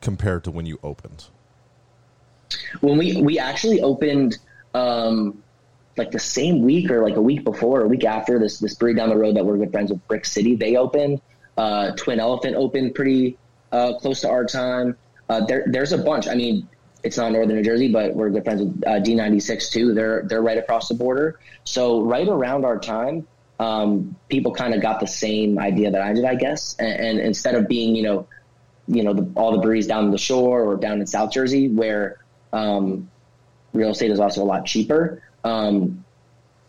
[0.00, 1.26] compared to when you opened?
[2.80, 4.38] When we we actually opened
[4.74, 5.42] um
[5.96, 8.74] like the same week or like a week before or a week after this this
[8.74, 11.20] brewery down the road that we're good friends with brick city they opened
[11.56, 13.36] uh twin elephant opened pretty
[13.72, 14.96] uh close to our time.
[15.28, 16.28] Uh there there's a bunch.
[16.28, 16.68] I mean
[17.02, 19.94] it's not northern new jersey but we're good friends with uh, d96 too.
[19.94, 21.40] They're they're right across the border.
[21.64, 23.26] So right around our time
[23.60, 26.74] um people kind of got the same idea that i did i guess.
[26.78, 28.28] And, and instead of being you know
[28.88, 32.21] you know the, all the breweries down the shore or down in south jersey where
[32.52, 33.10] um,
[33.72, 35.22] real estate is also a lot cheaper.
[35.44, 36.04] Um,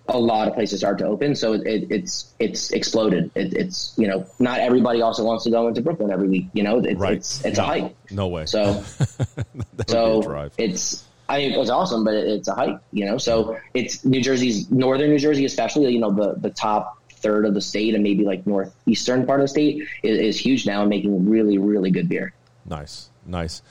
[0.10, 3.32] a lot of places start to open, so it, it's it's exploded.
[3.36, 6.48] It, it's you know not everybody also wants to go into Brooklyn every week.
[6.54, 7.14] You know, it, Right.
[7.14, 7.64] it's it's No.
[7.64, 7.96] a hike.
[8.12, 8.46] No way.
[8.46, 12.54] So That would be a so it's I mean it's awesome, but it, it's a
[12.54, 12.80] hike.
[12.92, 16.98] You know, so it's New Jersey's northern New Jersey, especially you know the the top
[17.12, 20.66] third of the state and maybe like northeastern part of the state is, is huge
[20.68, 22.34] now and making really really good beer.
[22.66, 23.62] Nice, nice.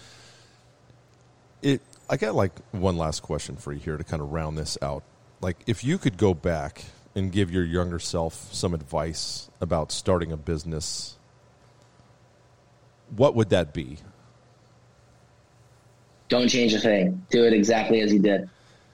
[1.61, 1.83] It.
[2.13, 5.03] I got like one last question for you here to kind of round this out.
[5.41, 6.85] Like, if you could go back
[7.17, 11.17] and give your younger self some advice about starting a business,
[13.17, 13.99] what would that be?
[16.33, 17.25] don't change a thing.
[17.31, 18.49] Do it exactly as you did.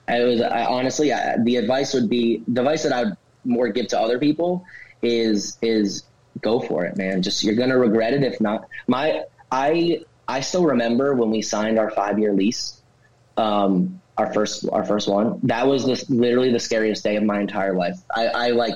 [0.09, 3.69] I was I, honestly I, the advice would be the advice that I would more
[3.69, 4.65] give to other people
[5.01, 6.03] is is
[6.41, 7.21] go for it, man.
[7.21, 8.67] Just you're gonna regret it if not.
[8.87, 12.78] My I I still remember when we signed our five year lease,
[13.39, 15.39] um, our first our first one.
[15.43, 17.97] That was the, literally the scariest day of my entire life.
[18.13, 18.75] I, I like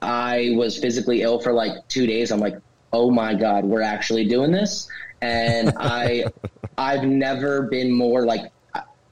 [0.00, 2.30] I was physically ill for like two days.
[2.30, 2.56] I'm like,
[2.92, 4.88] oh my god, we're actually doing this,
[5.20, 6.24] and I
[6.78, 8.52] I've never been more like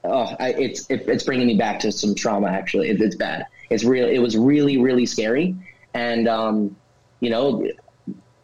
[0.03, 2.47] oh, I, it's it, it's bringing me back to some trauma.
[2.47, 3.45] Actually, it, it's bad.
[3.69, 4.07] It's real.
[4.07, 5.55] It was really really scary,
[5.93, 6.75] and um,
[7.19, 7.67] you know,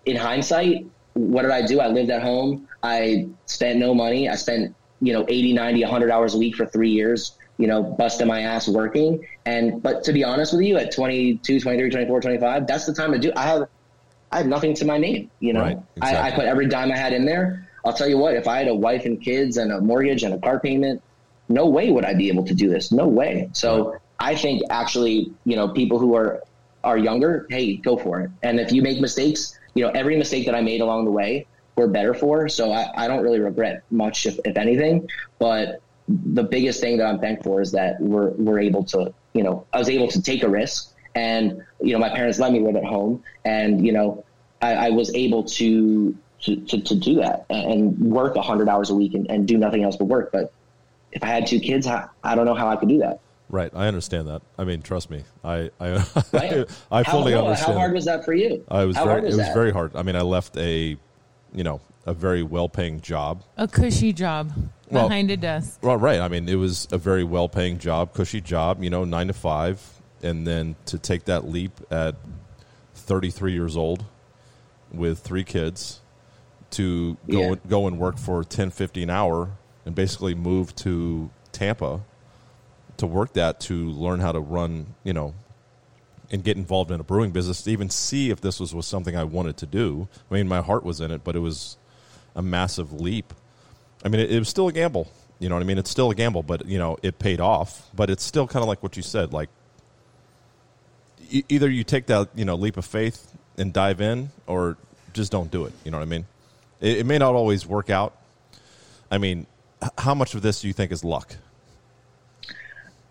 [0.06, 1.80] in hindsight, what did I do?
[1.80, 2.68] I lived at home.
[2.84, 4.30] I spent no money.
[4.30, 7.38] I spent you know 80, 90, 100 hours a week for three years.
[7.58, 9.26] You know, busting my ass working.
[9.46, 13.12] And but to be honest with you, at 22, 23, 24, 25, that's the time
[13.14, 13.32] to do.
[13.36, 13.68] I have
[14.32, 15.32] I have nothing to my name.
[15.40, 17.68] You know, Right, I, I put every dime I had in there.
[17.84, 20.34] I'll tell you what, if I had a wife and kids and a mortgage and
[20.34, 21.02] a car payment,
[21.50, 22.92] no way would I be able to do this.
[22.92, 23.50] No way.
[23.54, 26.44] So I think actually, you know, people who are
[26.84, 28.32] are younger, hey, go for it.
[28.44, 31.48] And if you make mistakes, you know, every mistake that I made along the way,
[31.78, 32.50] we're better for.
[32.50, 35.08] So I, I don't really regret much, if, if anything.
[35.40, 39.44] But the biggest thing that I'm thankful for is that we're we're able to, you
[39.44, 42.60] know, I was able to take a risk, and you know, my parents let me
[42.60, 44.26] live at home, and you know,
[44.62, 48.96] I, I was able to to, to, to do that and work 100 hours a
[48.96, 50.30] week and, and do nothing else but work.
[50.32, 50.54] But
[51.12, 53.22] if I had two kids, I, I don't know how I could do that.
[53.50, 54.44] Right, I understand that.
[54.58, 56.70] I mean, trust me, I I, Right?
[56.92, 57.74] I fully no, understand.
[57.74, 58.64] How hard was that for you?
[58.70, 59.54] I was how very it was that?
[59.54, 59.96] very hard.
[59.96, 60.98] I mean, I left a
[61.58, 63.44] you know a very well paying job.
[63.58, 64.54] A cushy job
[64.90, 65.80] Well- behind a desk.
[65.82, 66.22] Well, right.
[66.22, 68.82] I mean, it was a very well paying job, cushy job.
[68.82, 69.82] You know, nine to five,
[70.24, 72.16] and then to take that leap at
[72.94, 74.06] thirty three years old
[74.94, 76.00] with three kids
[76.72, 77.56] to go Yeah.
[77.68, 79.50] go and work for ten fifty an hour
[79.86, 82.02] and basically move to Tampa
[82.98, 84.94] to work that to learn how to run.
[85.04, 85.34] You know.
[86.30, 89.16] And get involved in a brewing business to even see if this was, was something
[89.16, 90.10] I wanted to do.
[90.30, 91.78] I mean, my heart was in it, but it was
[92.36, 93.34] a massive leap.
[94.04, 95.10] I mean, it, it was still a gamble.
[95.40, 95.78] You know what I mean?
[95.78, 97.90] It's still a gamble, but you know, it paid off.
[97.96, 99.32] But it's still kind of like what you said.
[99.32, 99.50] Like,
[101.30, 104.78] e- either you take that you know leap of faith and dive in, or
[105.14, 105.74] just don't do it.
[105.84, 106.26] You know what I mean?
[106.82, 108.18] It, it may not always work out.
[109.10, 109.46] I mean,
[109.84, 111.36] h- how much of this do you think is luck?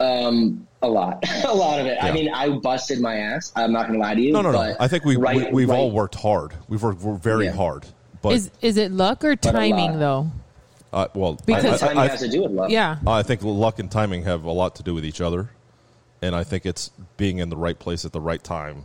[0.00, 1.98] Um, a lot, a lot of it.
[2.02, 3.52] I mean, I busted my ass.
[3.56, 4.32] I'm not gonna lie to you.
[4.32, 4.76] No, no, no.
[4.78, 6.52] I think we, right- we we've all worked hard.
[6.68, 7.52] We've worked we're very Yeah.
[7.52, 7.87] hard.
[8.22, 10.30] But Is is it luck or timing though?
[10.92, 12.70] uh, well, Because- I, Timing I, has to do with luck.
[12.70, 12.96] Yeah.
[13.06, 15.50] I think luck and timing have a lot to do with each other,
[16.22, 18.85] and I think it's being in the right place at the right time,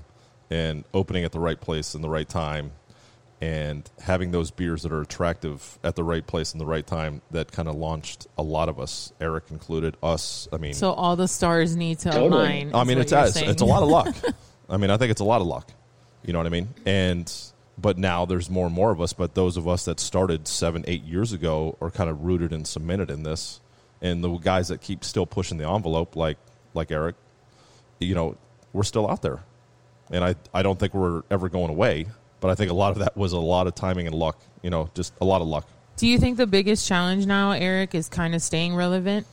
[0.49, 2.71] and opening at the right place in the right time,
[3.41, 7.21] and having those beers that are attractive at the right place in the right time.
[7.31, 10.47] That kind of launched a lot of us, Eric included, us.
[10.53, 12.27] I mean, So all the stars need to Totally.
[12.27, 12.75] align.
[12.75, 14.15] I mean, it's it's, it's a lot of luck.
[14.69, 15.71] I mean, I think it's a lot of luck.
[16.23, 16.69] You know what I mean?
[16.85, 17.33] And
[17.79, 19.11] but now there's more and more of us.
[19.11, 22.67] But those of us that started seven, eight years ago are kind of rooted and
[22.67, 23.59] cemented in this.
[24.03, 26.37] And the guys that keep still pushing the envelope, like
[26.75, 27.15] like Eric,
[27.99, 28.37] you know,
[28.71, 29.39] we're still out there.
[30.11, 32.05] And I I don't think we're ever going away.
[32.41, 34.37] But I think a lot of that was a lot of timing and luck.
[34.61, 35.67] You know, just a lot of luck.
[35.95, 39.25] Do you think the biggest challenge now, Eric, is kind of staying relevant?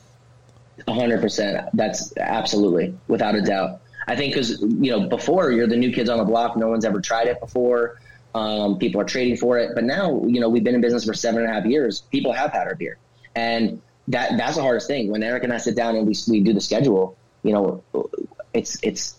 [0.87, 1.67] A hundred percent.
[1.73, 3.81] That's absolutely without a doubt.
[4.07, 6.55] I think because you know before you're the new kids on the block.
[6.55, 7.99] No one's ever tried it before.
[8.33, 11.13] Um, people are trading for it, but now you know we've been in business for
[11.13, 12.01] seven and a half years.
[12.11, 12.97] People have had our beer,
[13.35, 15.11] and that that's the hardest thing.
[15.11, 17.83] When Eric and I sit down and we we do the schedule, you know,
[18.53, 19.18] it's it's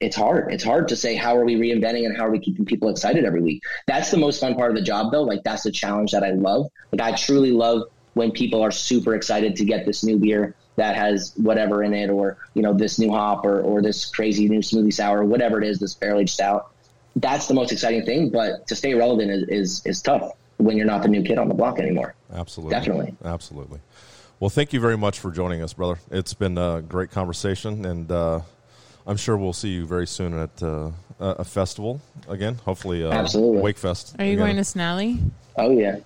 [0.00, 0.52] it's hard.
[0.52, 3.24] It's hard to say how are we reinventing and how are we keeping people excited
[3.24, 3.62] every week.
[3.86, 5.22] That's the most fun part of the job, though.
[5.22, 6.70] Like that's the challenge that I love.
[6.90, 7.82] Like I truly love
[8.14, 12.08] when people are super excited to get this new beer that has whatever in it,
[12.08, 15.60] or you know this new hop, or or this crazy new smoothie sour, or whatever
[15.62, 16.72] it is, this barrel aged stout.
[17.16, 18.30] That's the most exciting thing.
[18.30, 21.48] But to stay relevant is, is is tough when you're not the new kid on
[21.48, 22.14] the block anymore.
[22.32, 22.74] Absolutely.
[22.74, 23.14] Definitely.
[23.24, 23.80] Absolutely.
[24.38, 26.00] Well, thank you very much for joining us, brother.
[26.10, 28.40] It's been a great conversation, and uh,
[29.06, 32.54] I'm sure we'll see you very soon at uh, a a festival again.
[32.64, 33.72] Hopefully, uh, Absolutely.
[33.72, 34.18] Wakefest.
[34.18, 34.44] Are you again.
[34.46, 35.20] going to Snally?
[35.56, 35.96] Oh yeah.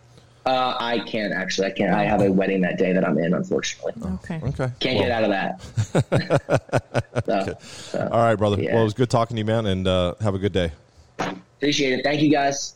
[0.46, 1.68] Uh, I can't actually.
[1.68, 1.94] I can't.
[1.94, 3.94] I have a wedding that day that I'm in, unfortunately.
[4.14, 4.40] Okay.
[4.44, 4.70] Okay.
[4.78, 7.24] Can't Well, get out of that.
[7.24, 8.60] so, so, All right, brother.
[8.60, 8.74] Yeah.
[8.74, 10.70] Well, it was good talking to you, man, and uh, have a good day.
[11.18, 12.02] appreciate it.
[12.04, 12.74] Thank you guys.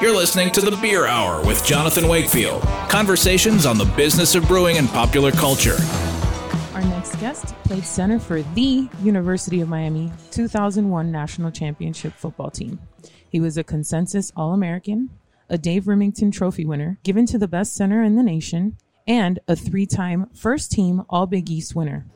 [0.00, 2.62] You're listening to the Beer Hour with Jonathan Wakefield.
[2.88, 5.76] Conversations on the business of brewing and popular culture.
[7.22, 12.80] Guest played center for the University of Miami 2001 National Championship football team.
[13.28, 15.08] He was a consensus All American,
[15.48, 19.54] a Dave Rimington Trophy winner, given to the best center in the nation, and a
[19.54, 22.06] three time first team All Big East winner.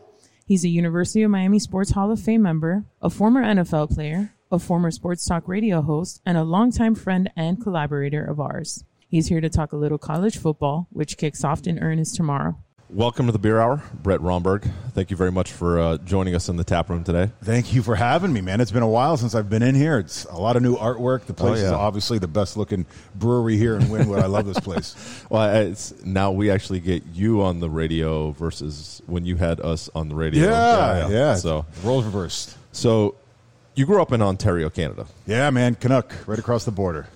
[0.45, 4.59] He's a University of Miami Sports Hall of Fame member, a former NFL player, a
[4.59, 8.83] former sports talk radio host, and a longtime friend and collaborator of ours.
[9.07, 12.59] He's here to talk a little college football, which kicks off in earnest tomorrow.
[12.89, 14.71] Welcome to the Beer Hour, Brett Romberg.
[14.93, 17.33] Thank you very much for uh, joining us in the tap room today.
[17.43, 18.61] Thank you for having me, man.
[18.61, 19.99] It's been a while since I've been in here.
[19.99, 21.23] It's a lot of new artwork.
[21.25, 21.67] The place Oh, yeah.
[21.67, 24.23] is obviously the best looking brewery here in Wynwood.
[24.23, 24.95] I love this place.
[25.29, 29.91] Well, it's now we actually get you on the radio versus when you had us
[29.93, 30.45] on the radio.
[30.49, 31.35] Yeah, yeah.
[31.35, 32.57] So, roles reversed.
[32.71, 33.17] so
[33.75, 35.07] you grew up in Ontario, Canada.
[35.27, 35.75] Yeah, man.
[35.75, 37.09] Canuck, right across the border.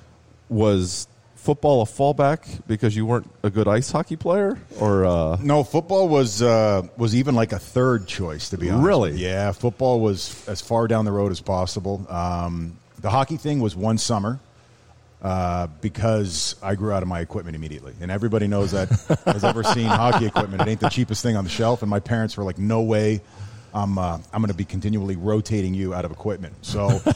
[0.48, 1.06] Was
[1.40, 6.08] football a fallback because you weren't a good ice hockey player, or uh, No, football
[6.08, 8.86] was uh, was even like a third choice, to be honest.
[8.86, 9.12] Really?
[9.12, 12.06] Yeah, football was as far down the road as possible.
[12.08, 14.38] Um, the hockey thing was one summer
[15.22, 18.90] uh, because I grew out of my equipment immediately, and everybody knows that
[19.24, 20.62] has ever seen hockey equipment.
[20.62, 23.22] It ain't the cheapest thing on the shelf, and my parents were like, "No way,
[23.72, 27.00] I'm uh, I'm going to be continually rotating you out of equipment." So.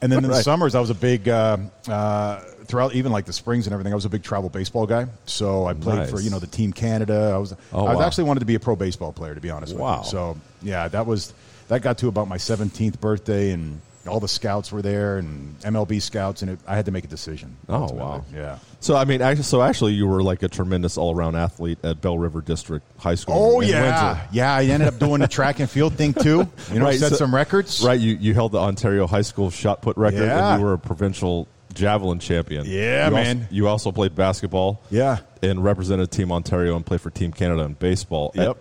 [0.00, 1.56] And then in the summers, I was a big uh,
[1.88, 3.92] uh, throughout, even like the springs and everything.
[3.92, 6.10] I was a big travel baseball guy, so I played Nice.
[6.10, 7.32] for you know the Team Canada.
[7.34, 8.06] I was Oh, I was wow.
[8.06, 10.02] actually wanted to be a pro baseball player, to be honest with Wow.
[10.04, 10.10] you.
[10.10, 11.32] So yeah, that was
[11.68, 16.00] that got to about my 17th birthday, and all the scouts were there, and MLB
[16.00, 17.56] scouts, and it, I had to make a decision.
[17.68, 18.06] Oh, ultimately.
[18.08, 18.24] wow.
[18.34, 18.58] yeah.
[18.80, 18.96] so?
[18.96, 22.40] I mean, actually, so actually, you were like a tremendous all-around athlete at Belle River
[22.40, 23.34] District High School.
[23.36, 24.28] Oh in yeah, Windsor.
[24.32, 24.54] yeah.
[24.54, 26.48] I ended up doing the track and field thing too.
[26.72, 27.84] You know, Right, set so- some records.
[27.84, 30.52] Right, you you held the Ontario High School shot put record, Yeah.
[30.54, 32.64] and you were a provincial javelin champion.
[32.66, 33.48] Yeah, You also- man.
[33.50, 34.80] you also played basketball.
[34.90, 35.18] Yeah.
[35.42, 38.32] and represented Team Ontario and played for Team Canada in baseball.
[38.34, 38.58] Yep.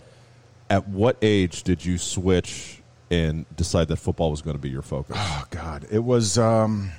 [0.70, 4.70] At, at what age did you switch and decide that football was going to be
[4.70, 5.16] your focus?
[5.18, 6.92] Oh God, it was um,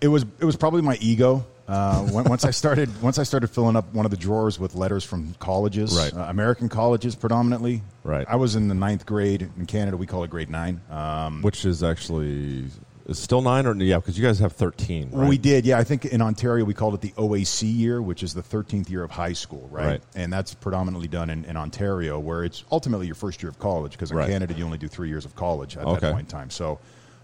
[0.00, 1.46] it was it was probably my ego.
[1.66, 5.04] Uh, once I started once I started filling up one of the drawers with letters
[5.04, 6.12] from colleges, Right.
[6.14, 7.82] uh, American colleges predominantly.
[8.02, 8.26] Right.
[8.28, 9.96] I was in the ninth grade in Canada.
[9.96, 10.80] We call it grade nine.
[10.90, 12.64] Um, Which is actually
[13.06, 13.96] is still nine or yeah?
[13.96, 15.10] Because you guys have thirteen.
[15.12, 15.28] Right?
[15.28, 15.78] We did, yeah.
[15.78, 19.02] I think in Ontario we called it the OAC year, which is the 13th year
[19.04, 19.86] of high school, right?
[19.86, 20.02] Right.
[20.14, 23.92] And that's predominantly done in, in Ontario, where it's ultimately your first year of college,
[23.92, 24.28] because in Right.
[24.28, 26.00] Canada you only do three years of college at Okay.
[26.00, 26.50] that point in time.
[26.50, 26.78] So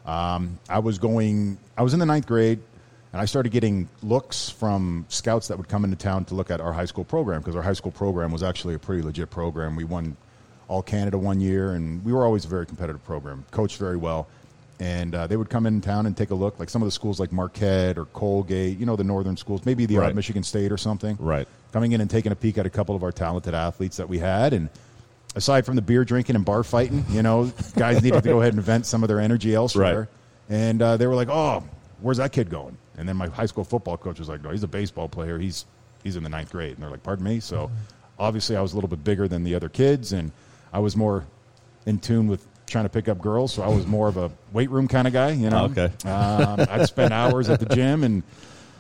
[0.07, 2.59] um, I was going, I was in the ninth grade,
[3.13, 6.61] And I started getting looks from scouts that would come into town to look at
[6.61, 9.75] our high school program because our high school program was actually a pretty legit program.
[9.77, 10.17] We won
[10.69, 14.29] all Canada one year, and we were always a very competitive program, coached very well.
[14.81, 16.91] And uh, they would come in town and take a look, like some of the
[16.93, 20.15] schools like Marquette or Colgate, you know, the northern schools, maybe the Right.
[20.15, 21.17] Michigan State or something.
[21.21, 21.47] Right.
[21.73, 24.19] Coming in and taking a peek at a couple of our talented athletes that we
[24.19, 24.55] had.
[24.55, 24.71] And
[25.37, 28.55] aside from the beer drinking and bar fighting, you know, guys needed to go ahead
[28.55, 30.09] and vent some of their energy elsewhere.
[30.49, 30.57] Right.
[30.57, 31.63] And uh, they were like, oh,
[32.01, 32.79] where's that kid going?
[32.97, 35.39] And then my high school football coach was like, no, he's a baseball player.
[35.39, 35.67] He's,
[36.03, 36.73] he's in the ninth grade.
[36.73, 37.41] And they're like, pardon me?
[37.41, 37.71] So
[38.19, 40.13] obviously I was a little bit bigger than the other kids.
[40.15, 40.33] And
[40.73, 41.27] I was more
[41.85, 43.53] in tune with trying to pick up girls.
[43.53, 45.65] So I was more of a weight room kind of guy, you know?
[45.77, 45.93] Okay.
[46.09, 48.23] Um, I'd spend hours at the gym and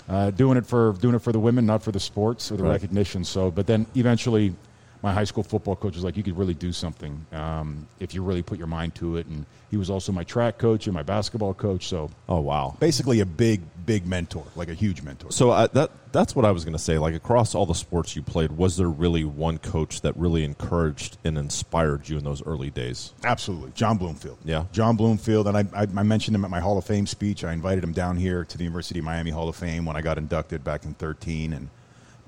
[0.08, 2.62] uh, doing it for doing it for the women, not for the sports or the
[2.64, 2.72] Right.
[2.72, 3.24] recognition.
[3.24, 4.54] So, but then eventually,
[5.02, 8.22] my high school football coach was like, "You could really do something um, if you
[8.22, 11.02] really put your mind to it." And he was also my track coach and my
[11.04, 11.86] basketball coach.
[11.88, 12.76] So, Oh wow.
[12.80, 15.32] basically, a big, big mentor, like a huge mentor.
[15.32, 16.96] So uh, that that's what I was going to say.
[16.96, 21.18] Like across all the sports you played, was there really one coach that really encouraged
[21.24, 23.12] and inspired you in those early days?
[23.24, 24.38] Absolutely, John Bloomfield.
[24.44, 24.66] Yeah.
[24.70, 27.42] John Bloomfield, and I, I, I mentioned him at my Hall of Fame speech.
[27.42, 30.02] I invited him down here to the University of Miami Hall of Fame when I
[30.02, 31.68] got inducted back in '13, and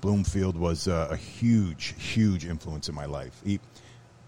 [0.01, 3.39] Bloomfield was uh, a huge, huge influence in my life.
[3.45, 3.61] He,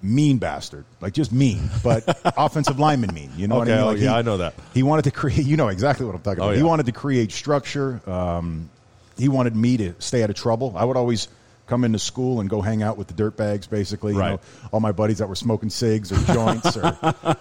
[0.01, 2.03] mean bastard, like just mean, but
[2.37, 3.31] offensive lineman mean.
[3.37, 3.89] You know what I Okay, mean?
[3.89, 4.53] oh, yeah, he- I know that.
[4.73, 5.45] He wanted to create.
[5.45, 6.57] You know exactly what I'm talking Oh, about.
[6.57, 8.01] He wanted to create structure.
[8.09, 8.69] Um,
[9.17, 10.73] he wanted me to stay out of trouble.
[10.75, 11.27] I would always
[11.67, 14.13] come into school and go hang out with the dirtbags, basically.
[14.13, 14.29] You Right.
[14.31, 14.39] know,
[14.71, 16.95] all my buddies that were smoking cigs or joints or,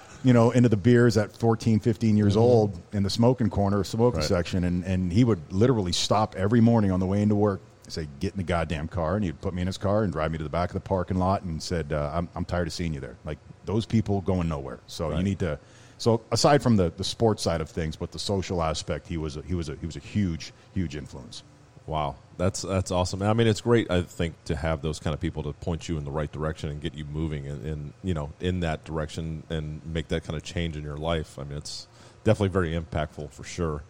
[0.25, 4.21] you know, into the beers at 14, 15 years old in the smoking corner, smoking
[4.21, 4.27] Right.
[4.29, 4.65] section.
[4.65, 8.33] And, and he would literally stop every morning on the way into work, say, get
[8.33, 9.17] in the goddamn car.
[9.17, 10.81] And he'd put me in his car and drive me to the back of the
[10.81, 13.17] parking lot and said, uh, I'm, I'm tired of seeing you there.
[13.25, 14.81] Like, those people going nowhere.
[14.87, 15.59] So you need to.
[15.99, 19.37] So aside from the, the sports side of things, but the social aspect, he was
[19.37, 21.43] a, he was a, he was a huge huge influence.
[21.87, 23.23] Wow, that's that's awesome.
[23.23, 23.91] I mean, it's great.
[23.91, 26.71] I think to have those kind of people to point you in the right direction
[26.71, 30.37] and get you moving in, in you know in that direction and make that kind
[30.37, 31.39] of change in your life.
[31.39, 31.87] I mean, it's
[32.25, 33.83] definitely very impactful for sure.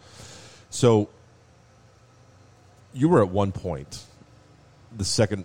[0.70, 1.09] So,
[2.94, 4.02] you were at one point
[4.96, 5.44] the second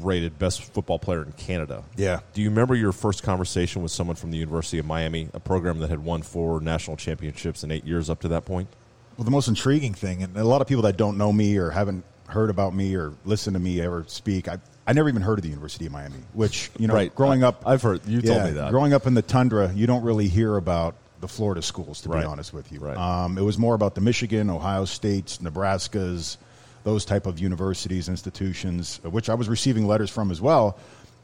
[0.00, 1.82] rated best football player in Canada.
[1.96, 2.20] Yeah.
[2.34, 5.78] Do you remember your first conversation with someone from the University of Miami, a program
[5.80, 8.68] that had won four national championships in eight years up to that point?
[9.16, 11.70] Well, the most intriguing thing, and a lot of people that don't know me or
[11.70, 15.38] haven't heard about me or listened to me ever speak, I, I never even heard
[15.38, 16.18] of the University of Miami.
[16.34, 17.14] Which you know, Right.
[17.14, 18.70] growing up, I've heard- you told me that.
[18.70, 22.20] Growing up in the tundra, you don't really hear about the Florida schools, to Right.
[22.20, 22.78] be honest with you.
[22.78, 22.96] Right.
[22.96, 26.36] Um, it was more about the Michigan, Ohio States, Nebraskas,
[26.84, 30.78] those type of universities, institutions, uh, which I was receiving letters from as well.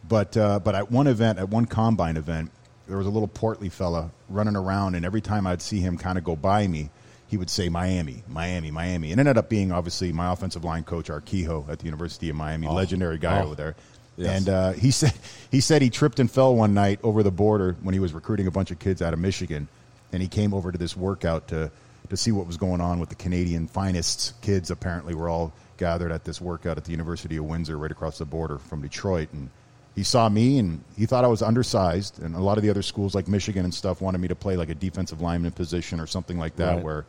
[0.09, 2.51] But uh, but at one event, at one combine event,
[2.87, 6.19] there was a little portly fella running around, and every time I'd see him kind
[6.19, 6.91] of go by me,
[7.27, 11.09] he would say Miami, Miami, Miami, and ended up being obviously my offensive line coach,
[11.09, 13.47] Art Kehoe, at the University of Miami, legendary guy Oh.
[13.47, 13.75] over there.
[14.17, 14.37] Yes.
[14.41, 15.15] And uh, he said
[15.51, 18.47] he said he tripped and fell one night over the border when he was recruiting
[18.47, 19.69] a bunch of kids out of Michigan,
[20.13, 21.71] and he came over to this workout to
[22.09, 24.71] to see what was going on with the Canadian finest kids.
[24.71, 28.25] Apparently, were all gathered at this workout at the University of Windsor, right across the
[28.25, 29.51] border from Detroit, and
[29.97, 32.83] he saw me and he thought I was undersized, and a lot of the other
[32.83, 36.07] schools like Michigan and stuff wanted me to play like a defensive lineman position or
[36.07, 36.85] something like that, Right.
[36.85, 37.07] where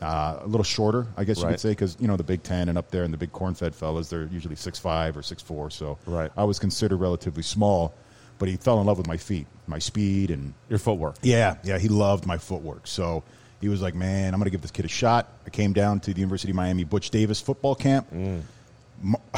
[0.00, 2.68] uh, a little shorter, I guess you could say, because you know the Big Ten
[2.68, 5.70] and up there and the big corn-fed fellas, they're usually six five or six four.
[5.70, 6.30] So Right.
[6.36, 7.92] I was considered relatively small,
[8.38, 11.16] but he fell in love with my feet, my speed, and Your footwork.
[11.22, 12.86] yeah, yeah, he loved my footwork.
[12.86, 13.24] So
[13.60, 16.00] he was like, "Man, I'm going to give this kid a shot." I came down
[16.00, 18.08] to the University of Miami Butch Davis football camp.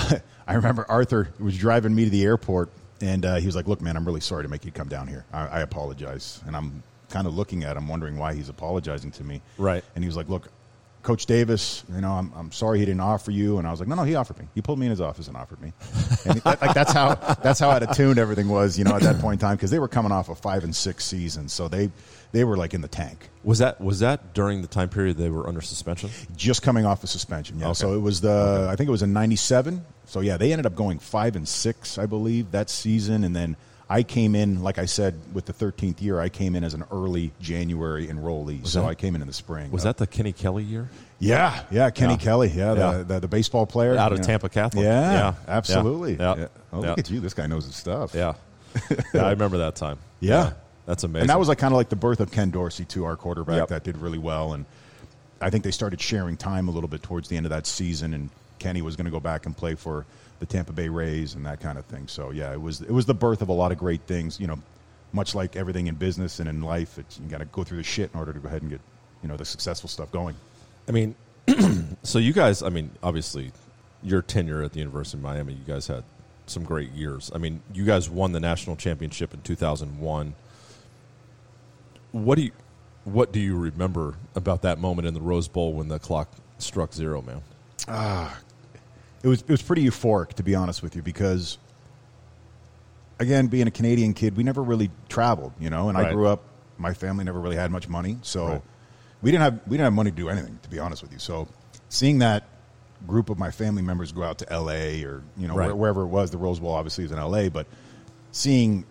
[0.47, 3.81] I remember Arthur was driving me to the airport, and uh, he was like, "Look,
[3.81, 5.25] man, I'm really sorry to make you come down here.
[5.33, 9.25] I, I apologize." And I'm kind of looking at him, wondering why he's apologizing to
[9.25, 9.43] me.
[9.59, 9.85] Right.
[9.95, 10.51] And he was like, "Look."
[11.03, 13.89] Coach Davis, you know, I'm, I'm sorry he didn't offer you, and I was like,
[13.89, 14.47] no, no, he offered me.
[14.55, 15.73] He pulled me in his office and offered me,
[16.27, 19.03] and he- like that's how that's how out of tune everything was, you know, at
[19.03, 21.69] that point in time because they were coming off a five and six season, so
[21.69, 21.91] they
[22.33, 23.31] they were like in the tank.
[23.45, 26.11] Was that was that during the time period they were under suspension?
[26.37, 27.59] just coming off a suspension.
[27.59, 27.67] Yeah.
[27.69, 27.75] Okay.
[27.75, 29.85] So it was the I think it was in '97.
[30.05, 33.57] So yeah, they ended up going five and six, I believe, that season, and then
[33.93, 36.21] I came in, like I said, with the 13th year.
[36.21, 39.35] I came in as an early January enrollee, so that- I came in in the
[39.35, 39.71] spring.
[39.73, 40.89] Was Uh, that the Kenny Kelly year?
[41.19, 42.19] Yeah, yeah, Kenny Yeah.
[42.19, 42.93] Kelly, yeah, Yeah.
[42.99, 44.27] The, the the baseball player Out of you know.
[44.27, 44.85] Tampa Catholic.
[44.85, 45.35] Yeah, Yeah.
[45.49, 46.15] absolutely.
[46.17, 46.47] Yeah.
[46.73, 47.19] Oh, look at you!
[47.21, 48.15] This guy knows his stuff.
[48.15, 48.35] Yeah,
[49.13, 49.99] yeah I remember that time.
[50.21, 50.53] Yeah.
[50.87, 51.23] that's amazing.
[51.23, 53.57] And that was like kind of like the birth of Ken Dorsey, too, our quarterback
[53.59, 53.69] Yep.
[53.69, 54.53] that did really well.
[54.55, 54.65] And
[55.41, 58.15] I think they started sharing time a little bit towards the end of that season.
[58.15, 58.31] And
[58.61, 60.05] Kenny was going to go back and play for
[60.41, 62.09] the Tampa Bay Rays and that kind of thing.
[62.09, 64.41] So yeah, it was it was the birth of a lot of great things.
[64.41, 64.59] You know,
[65.13, 67.85] much like everything in business and in life, it's, you got to go through the
[67.85, 68.81] shit in order to go ahead and get
[69.23, 70.35] you know the successful stuff going.
[70.89, 71.15] I mean,
[72.03, 73.53] so you guys, I mean, obviously,
[74.03, 76.05] your tenure at the University of Miami, you guys had
[76.47, 77.31] some great years.
[77.35, 80.35] I mean, you guys won the national championship in 2001.
[82.13, 82.53] What do you
[83.05, 86.93] what do you remember about that moment in the Rose Bowl when the clock struck
[86.93, 87.43] zero, man?
[87.89, 88.39] Ah,
[89.23, 91.59] it was it was pretty euphoric to be honest with you because
[93.19, 96.43] again being a Canadian kid we never really traveled you know and I grew up
[96.79, 98.63] my family never really had much money so Right.
[99.23, 101.19] we didn't have we didn't have money to do anything to be honest with you
[101.19, 101.49] so
[101.89, 102.45] seeing that
[103.07, 105.75] group of my family members go out to LA or you know Right.
[105.77, 107.67] wherever it was the Rose Bowl obviously is in LA but
[108.33, 108.85] seeing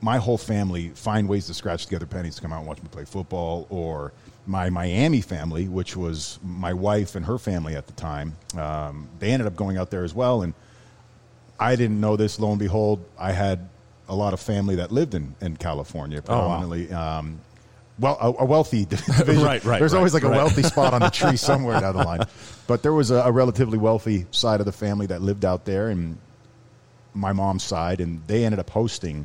[0.00, 2.88] my whole family find ways to scratch together pennies to come out and watch me
[2.90, 4.12] play football, or
[4.46, 9.30] my Miami family, which was my wife and her family at the time, um, they
[9.30, 10.42] ended up going out there as well.
[10.42, 10.54] And
[11.60, 12.40] I didn't know this.
[12.40, 13.68] Lo and behold, I had
[14.08, 16.40] a lot of family that lived in, in California, Oh, wow.
[16.58, 16.92] predominantly.
[16.92, 17.40] Um,
[18.00, 19.44] well, a, a wealthy division.
[19.44, 22.02] Right, right, There's right, always like a wealthy spot on the tree somewhere down the
[22.02, 22.24] line.
[22.66, 25.88] But there was a, a relatively wealthy side of the family that lived out there,
[25.88, 26.18] and
[27.14, 29.24] my mom's side, and they ended up hosting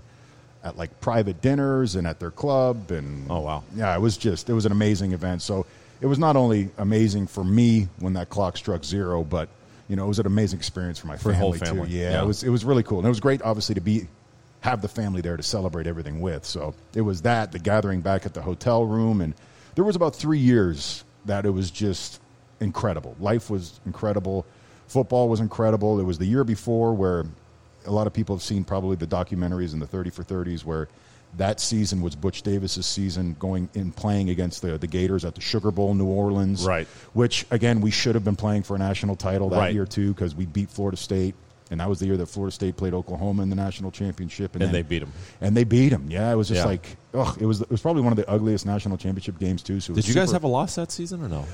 [0.67, 2.91] at like private dinners and at their club.
[2.91, 3.63] And Oh, wow.
[3.75, 5.41] yeah, it was just it was an amazing event.
[5.41, 5.65] So
[6.01, 9.49] it was not only amazing for me when that clock struck zero, but
[9.89, 11.95] you know it was an amazing experience for my For family, whole family, too.
[11.95, 12.23] Yeah, yeah.
[12.23, 14.07] it was it was really cool, and it was great, obviously, to be
[14.61, 16.43] have the family there to celebrate everything with.
[16.45, 19.33] So it was that the gathering back at the hotel room, and
[19.75, 22.19] there was about three years that it was just
[22.59, 23.15] incredible.
[23.19, 24.45] Life was incredible.
[24.87, 25.99] Football was incredible.
[25.99, 27.25] It was the year before where
[27.87, 30.87] a lot of people have seen probably the documentaries in the 30 for 30s where
[31.37, 35.41] that season was Butch Davis's season going in playing against the, the Gators at the
[35.41, 36.65] Sugar Bowl, New Orleans.
[36.65, 36.87] Right.
[37.13, 39.73] Which, again, we should have been playing for a national title that Right.
[39.73, 41.35] year, too, because we beat Florida State.
[41.69, 44.55] And that was the year that Florida State played Oklahoma in the national championship.
[44.55, 45.11] And then- they beat them.
[45.41, 46.05] And they beat them.
[46.09, 46.65] Yeah, it was just Yeah.
[46.65, 49.81] like, ugh, it was, it was probably one of the ugliest national championship games, too.
[49.81, 51.45] So Did you guys have a loss that season or no?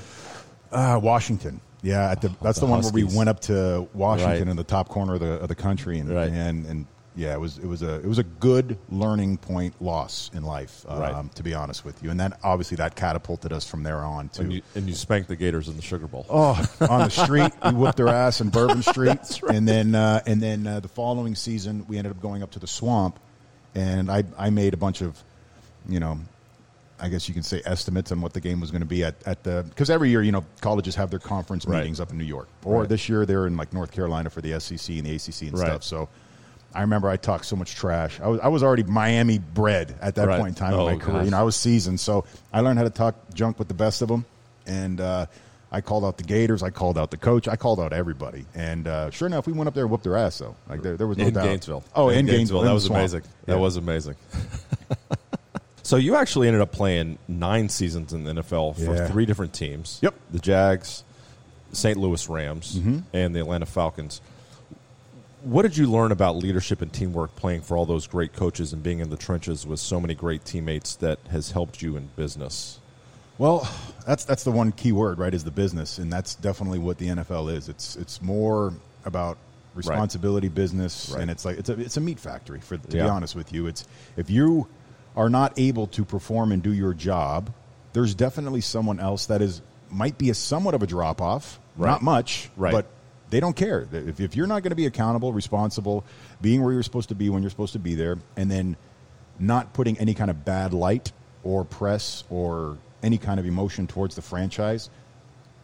[0.70, 1.60] uh, Washington.
[1.84, 4.48] Yeah, at the, that's the the, one where we went up to Washington Right.
[4.48, 6.30] in the top corner of the of the country, and Right.
[6.30, 10.30] and and yeah, it was it was a it was a good learning point loss
[10.34, 11.34] in life, um, Right.
[11.36, 12.10] to be honest with you.
[12.10, 15.28] And then obviously that catapulted us from there on to And you, and you spanked
[15.28, 16.24] the Gators in the Sugar Bowl.
[16.30, 19.18] oh on the street we whooped their ass in Bourbon Street,
[19.48, 22.58] and then uh, and then uh, the following season we ended up going up to
[22.58, 23.20] the swamp,
[23.74, 25.22] and I I made a bunch of
[25.88, 26.18] you know
[27.00, 29.14] I guess you can say estimates on what the game was going to be at,
[29.26, 31.78] at the because every year you know colleges have their conference Right.
[31.80, 32.88] meetings up in New York or Right.
[32.88, 35.66] this year they're in like North Carolina for the SEC and the ACC and Right.
[35.68, 35.82] stuff.
[35.84, 36.08] So
[36.74, 38.20] I remember I talked so much trash.
[38.20, 41.04] I was I was already Miami bred at that point in time Oh, in my
[41.04, 41.16] career.
[41.18, 41.24] gosh.
[41.26, 44.00] You know I was seasoned, so I learned how to talk junk with the best
[44.02, 44.24] of them,
[44.66, 45.00] and.
[45.00, 45.26] Uh,
[45.72, 46.62] I called out the Gators.
[46.62, 47.48] I called out the coach.
[47.48, 48.46] I called out everybody.
[48.54, 50.38] And uh, sure enough, we went up there and whooped their ass.
[50.38, 51.42] Though, like there, there was no in doubt.
[51.46, 51.82] Gainesville.
[51.96, 52.60] Oh, in, Gainesville.
[52.60, 53.22] in That was amazing.
[53.46, 53.58] That Yeah.
[53.58, 54.14] was amazing.
[55.84, 59.06] so you actually ended up playing nine seasons in the NFL for Yeah.
[59.06, 60.00] three different teams.
[60.02, 60.14] Yep.
[60.32, 61.04] The Jags,
[61.72, 61.96] St.
[61.96, 62.98] Louis Rams, Mm-hmm.
[63.12, 64.20] and the Atlanta Falcons.
[65.42, 68.82] What did you learn about leadership and teamwork playing for all those great coaches and
[68.82, 72.78] being in the trenches with so many great teammates that has helped you in business?
[73.36, 73.68] Well,
[74.06, 75.34] that's that's the one key word, right?
[75.34, 77.68] Is the business, and that's definitely what the NFL is.
[77.68, 78.72] It's it's more
[79.04, 79.36] about
[79.74, 81.22] responsibility, business, Right.
[81.22, 82.60] and it's like it's a it's a meat factory.
[82.60, 83.02] For to Yeah.
[83.04, 83.84] be honest with you, it's
[84.16, 84.66] if you
[85.16, 87.52] are not able to perform and do your job,
[87.92, 91.88] there's definitely someone else that is might be a somewhat of a drop off, Right.
[91.90, 92.72] not much, Right.
[92.72, 92.86] but
[93.30, 93.86] they don't care.
[93.92, 96.04] If, if you're not going to be accountable, responsible,
[96.40, 98.76] being where you're supposed to be when you're supposed to be there, and then
[99.38, 101.12] not putting any kind of bad light
[101.44, 104.90] or press or any kind of emotion towards the franchise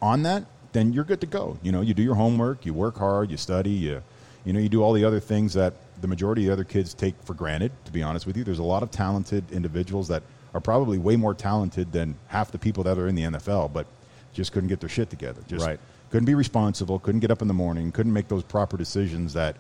[0.02, 1.58] on that, then you're good to go.
[1.62, 4.02] You know, you do your homework, you work hard, you study, you
[4.44, 6.94] you know, you do all the other things that the majority of the other kids
[6.94, 8.44] take for granted, to be honest with you.
[8.44, 10.22] There's a lot of talented individuals that
[10.54, 13.86] are probably way more talented than half the people that are in the NFL, but
[14.32, 15.40] just couldn't get their shit together.
[15.46, 15.78] Just Right.
[16.10, 19.56] couldn't be responsible, couldn't get up in the morning, couldn't make those proper decisions that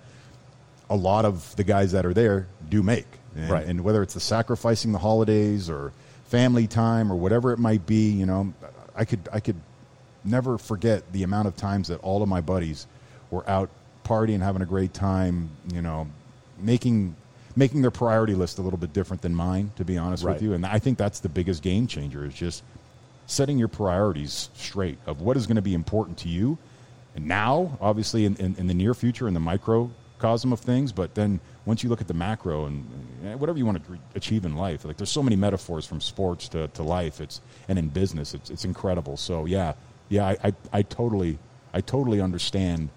[0.88, 3.06] a lot of the guys that are there do make.
[3.36, 3.66] And, Right.
[3.66, 5.92] and whether it's the sacrificing the holidays or
[6.24, 8.52] family time or whatever it might be, you know,
[8.96, 9.56] I could I could
[10.24, 12.86] never forget the amount of times that all of my buddies
[13.30, 13.70] were out
[14.04, 16.08] partying, having a great time, you know,
[16.62, 17.16] making
[17.56, 20.34] making their priority list a little bit different than mine, to be honest Right.
[20.34, 20.52] with you.
[20.54, 22.62] And I think that's the biggest game changer is just
[23.26, 26.58] setting your priorities straight of what is going to be important to you
[27.14, 31.14] and now obviously in, in, in the near future in the microcosm of things but
[31.14, 32.84] then once you look at the macro and
[33.38, 36.66] whatever you want to achieve in life like there's so many metaphors from sports to,
[36.68, 39.72] to life it's and in business it's, it's incredible so yeah
[40.08, 41.38] yeah I, I, I totally
[41.72, 42.88] i totally understand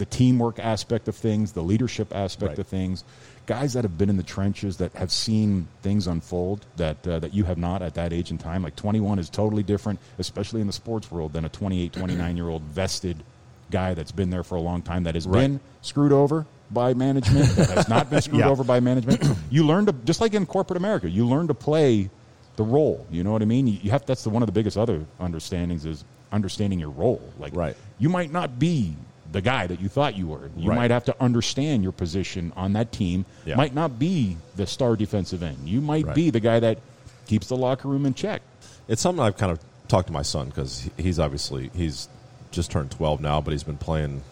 [0.00, 2.58] the teamwork aspect of things, the leadership aspect Right.
[2.58, 3.04] of things.
[3.44, 7.34] Guys that have been in the trenches that have seen things unfold that uh, that
[7.34, 8.62] you have not at that age and time.
[8.62, 12.48] Like 21 is totally different, especially in the sports world, than a 28, 29 year
[12.48, 13.22] old vested
[13.70, 15.42] guy that's been there for a long time that has Right.
[15.42, 18.48] been screwed over by management, that has not been screwed Yeah.
[18.48, 19.20] over by management.
[19.50, 22.08] You learn to just like in corporate America, you learn to play
[22.56, 23.06] the role.
[23.10, 23.66] You know what I mean?
[23.66, 27.20] You you have that's the, one of the biggest other understandings is understanding your role.
[27.38, 27.76] Like Right.
[27.98, 28.94] you might not be
[29.32, 30.50] the guy that you thought you were.
[30.56, 30.76] You Right.
[30.76, 33.24] might have to understand your position on that team.
[33.44, 33.54] Yeah.
[33.56, 35.58] Might not be the star defensive end.
[35.68, 36.14] You might Right.
[36.14, 36.78] be the guy that
[37.26, 38.42] keeps the locker room in check.
[38.88, 42.08] It's something I've kind of talked to my son because he's obviously he's
[42.50, 44.22] just turned 12 now, but he's been playing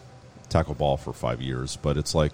[0.49, 1.77] tackle ball for five years.
[1.81, 2.33] But it's like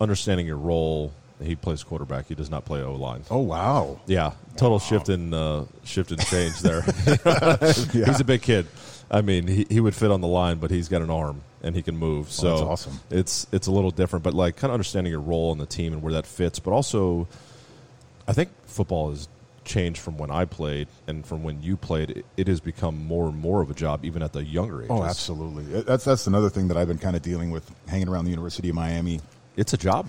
[0.00, 1.12] understanding your role.
[1.42, 2.26] He plays quarterback.
[2.28, 3.22] He does not play O line.
[3.30, 4.00] Oh wow.
[4.06, 6.82] Yeah, total shift in uh, shift in change there.
[7.92, 8.66] He's a big kid.
[9.10, 11.74] I mean, he, he would fit on the line, but he's got an arm and
[11.74, 12.26] he can move.
[12.26, 13.00] Oh, so that's awesome.
[13.10, 15.92] It's it's a little different, but like kind of understanding your role in the team
[15.92, 16.60] and where that fits.
[16.60, 17.26] But also,
[18.28, 19.28] I think football has
[19.64, 22.10] changed from when I played and from when you played.
[22.10, 24.84] It, it has become more and more of a job, even at the younger oh,
[24.84, 24.90] ages.
[24.90, 25.64] Oh, absolutely.
[25.82, 28.68] That's that's another thing that I've been kind of dealing with hanging around the University
[28.68, 29.20] of Miami.
[29.56, 30.08] It's a job.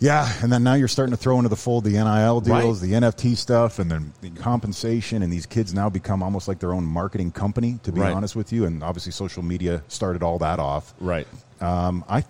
[0.00, 2.88] Yeah, and then now you're starting to throw into the fold the NIL deals, Right.
[2.88, 6.72] the NFT stuff, and then the compensation, and these kids now become almost like their
[6.74, 7.78] own marketing company.
[7.84, 8.12] To be Right.
[8.12, 10.94] honest with you, and obviously social media started all that off.
[11.00, 11.26] Right.
[11.60, 12.24] Um, I,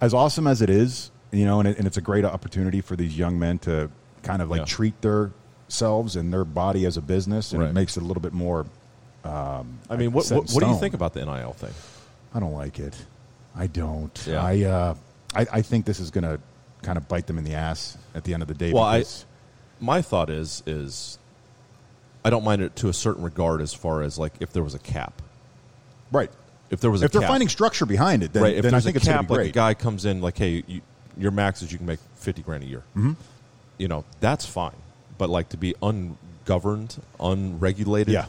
[0.00, 2.96] as awesome as it is, you know, and, it, and it's a great opportunity for
[2.96, 3.88] these young men to
[4.22, 4.64] kind of like Yeah.
[4.66, 7.70] treat themselves and their body as a business, and Right.
[7.70, 8.66] it makes it a little bit more.
[9.24, 9.62] I
[9.96, 11.72] mean, what what, what do you think about the NIL thing?
[12.34, 12.94] I don't like it.
[13.56, 14.24] I don't.
[14.26, 14.42] Yeah.
[14.42, 14.94] I, uh,
[15.34, 16.40] I I think this is going to
[16.82, 18.72] kind of bite them in the ass at the end of the day.
[18.72, 19.04] Well, I,
[19.80, 21.18] my thought is is
[22.24, 24.74] I don't mind it to a certain regard as far as like if there was
[24.74, 25.20] a cap.
[26.12, 26.30] right.
[26.70, 28.74] If there was a If they're cap, finding structure behind it, then, right, if then
[28.74, 30.82] I think a it's going to cap, like a guy comes in like, hey, you,
[31.16, 32.82] your max is you can make fifty grand a year.
[32.94, 33.12] Mm-hmm.
[33.78, 34.74] You know, that's fine.
[35.16, 38.26] But like to be ungoverned, unregulated, Yeah.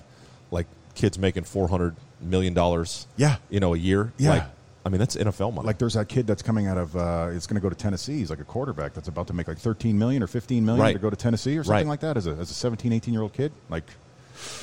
[0.51, 3.37] like kids making four hundred million dollars, Yeah.
[3.49, 4.29] you know, a year, Yeah.
[4.29, 4.43] like
[4.85, 5.65] I mean, that's NFL money.
[5.67, 8.19] like there's that kid that's coming out of uh, it's going to go to Tennessee.
[8.19, 10.93] He's like a quarterback that's about to make like 13 million or 15 million Right.
[10.93, 11.91] to go to Tennessee or something Right.
[11.91, 13.51] like that as a as a 17, 18 year old kid.
[13.69, 13.83] Like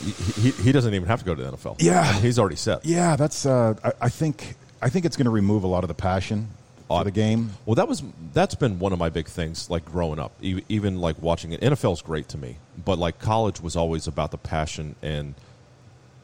[0.03, 0.11] he,
[0.43, 1.77] he, he doesn't even have to go to the NFL.
[1.81, 2.01] Yeah.
[2.01, 2.85] I mean, he's already set.
[2.87, 5.89] yeah, that's uh, I, I think I think it's going to remove a lot of
[5.89, 6.49] the passion
[6.89, 7.51] for the game.
[7.67, 8.03] Well, that was
[8.33, 10.33] that's been one of my big things, like growing up.
[10.41, 14.39] Even like watching it, NFL's great to me, but like college was always about the
[14.39, 15.35] passion and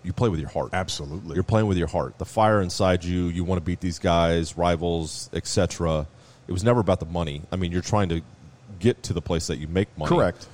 [0.05, 0.71] you play with your heart.
[0.73, 1.35] Absolutely.
[1.35, 2.19] you're playing with your heart.
[2.19, 3.27] The fire inside you.
[3.27, 6.07] You want to beat these guys, rivals, etc.
[6.49, 7.43] It was never about the money.
[7.53, 8.21] I mean, you're trying to
[8.81, 10.09] get to the place that you make money.
[10.09, 10.47] Correct.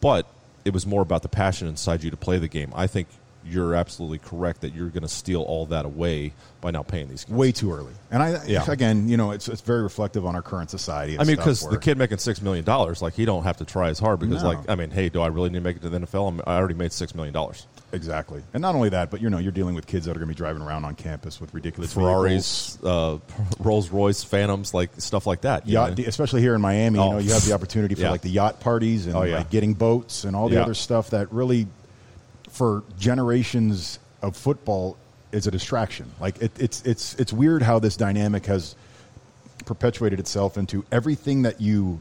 [0.00, 0.26] but
[0.64, 2.72] it was more about the passion inside you to play the game.
[2.74, 3.08] I think
[3.46, 6.32] you're absolutely correct that you're going to steal all that away
[6.62, 7.24] by now paying these.
[7.24, 7.34] Guys.
[7.36, 7.92] Way too early.
[8.10, 8.64] And I Yeah.
[8.70, 11.18] again, you know, it's it's very reflective on our current society.
[11.18, 13.90] I mean, because the kid making six million dollars, like he don't have to try
[13.90, 14.48] as hard because, No.
[14.50, 16.28] like, I mean, hey, do I really need to make it to the NFL?
[16.28, 17.66] I'm, I already made six million dollars.
[17.94, 18.42] Exactly.
[18.52, 20.34] And not only that, but you know, you're dealing with kids that are going to
[20.34, 23.18] be driving around on campus with ridiculous Ferraris, uh,
[23.60, 25.66] Rolls Royce, Phantoms, like stuff like that.
[25.66, 26.04] you Yacht, know?
[26.06, 27.12] especially here in Miami, you Oh.
[27.12, 28.10] know, you have the opportunity for Yeah.
[28.10, 29.38] like the yacht parties and Oh, yeah.
[29.38, 30.62] like getting boats and all the Yeah.
[30.62, 31.66] other stuff that really,
[32.50, 34.96] for generations of football,
[35.32, 36.06] is a distraction.
[36.20, 38.76] Like it, it's it's it's weird how this dynamic has
[39.66, 42.00] perpetuated itself into everything that you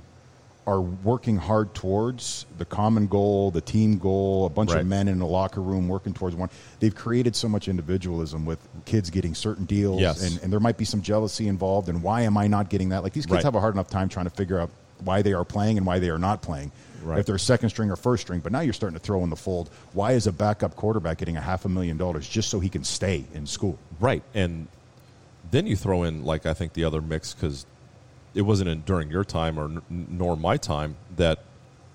[0.66, 4.80] are working hard towards the common goal, the team goal, a bunch Right.
[4.82, 6.50] of men in a locker room working towards one.
[6.80, 10.24] They've created so much individualism with kids getting certain deals, Yes.
[10.24, 11.90] and, and there might be some jealousy involved.
[11.90, 13.04] And why am I not getting that?
[13.04, 13.44] Like these kids Right.
[13.44, 14.70] have a hard enough time trying to figure out
[15.04, 16.72] why they are playing and why they are not playing.
[17.04, 17.20] Right.
[17.20, 19.36] If they're second string or first string, but now you're starting to throw in the
[19.36, 19.70] fold.
[19.92, 22.86] Why is a backup quarterback getting a half a million dollars just so he can
[22.86, 23.78] stay in school?
[24.00, 24.24] right?
[24.34, 24.68] And
[25.52, 27.66] then you throw in, like, I think the other mix because
[28.36, 31.40] it wasn't in, during your time or n- nor my time that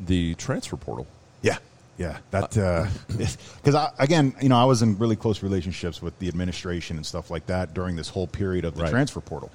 [0.01, 1.07] the transfer portal.
[1.43, 1.59] Yeah,
[1.99, 2.19] yeah.
[2.31, 2.89] That uh, uh,
[3.57, 7.05] because I again, you know, I was in really close relationships with the administration and
[7.05, 8.91] stuff like that during this whole period of the Right.
[8.91, 9.51] transfer portal.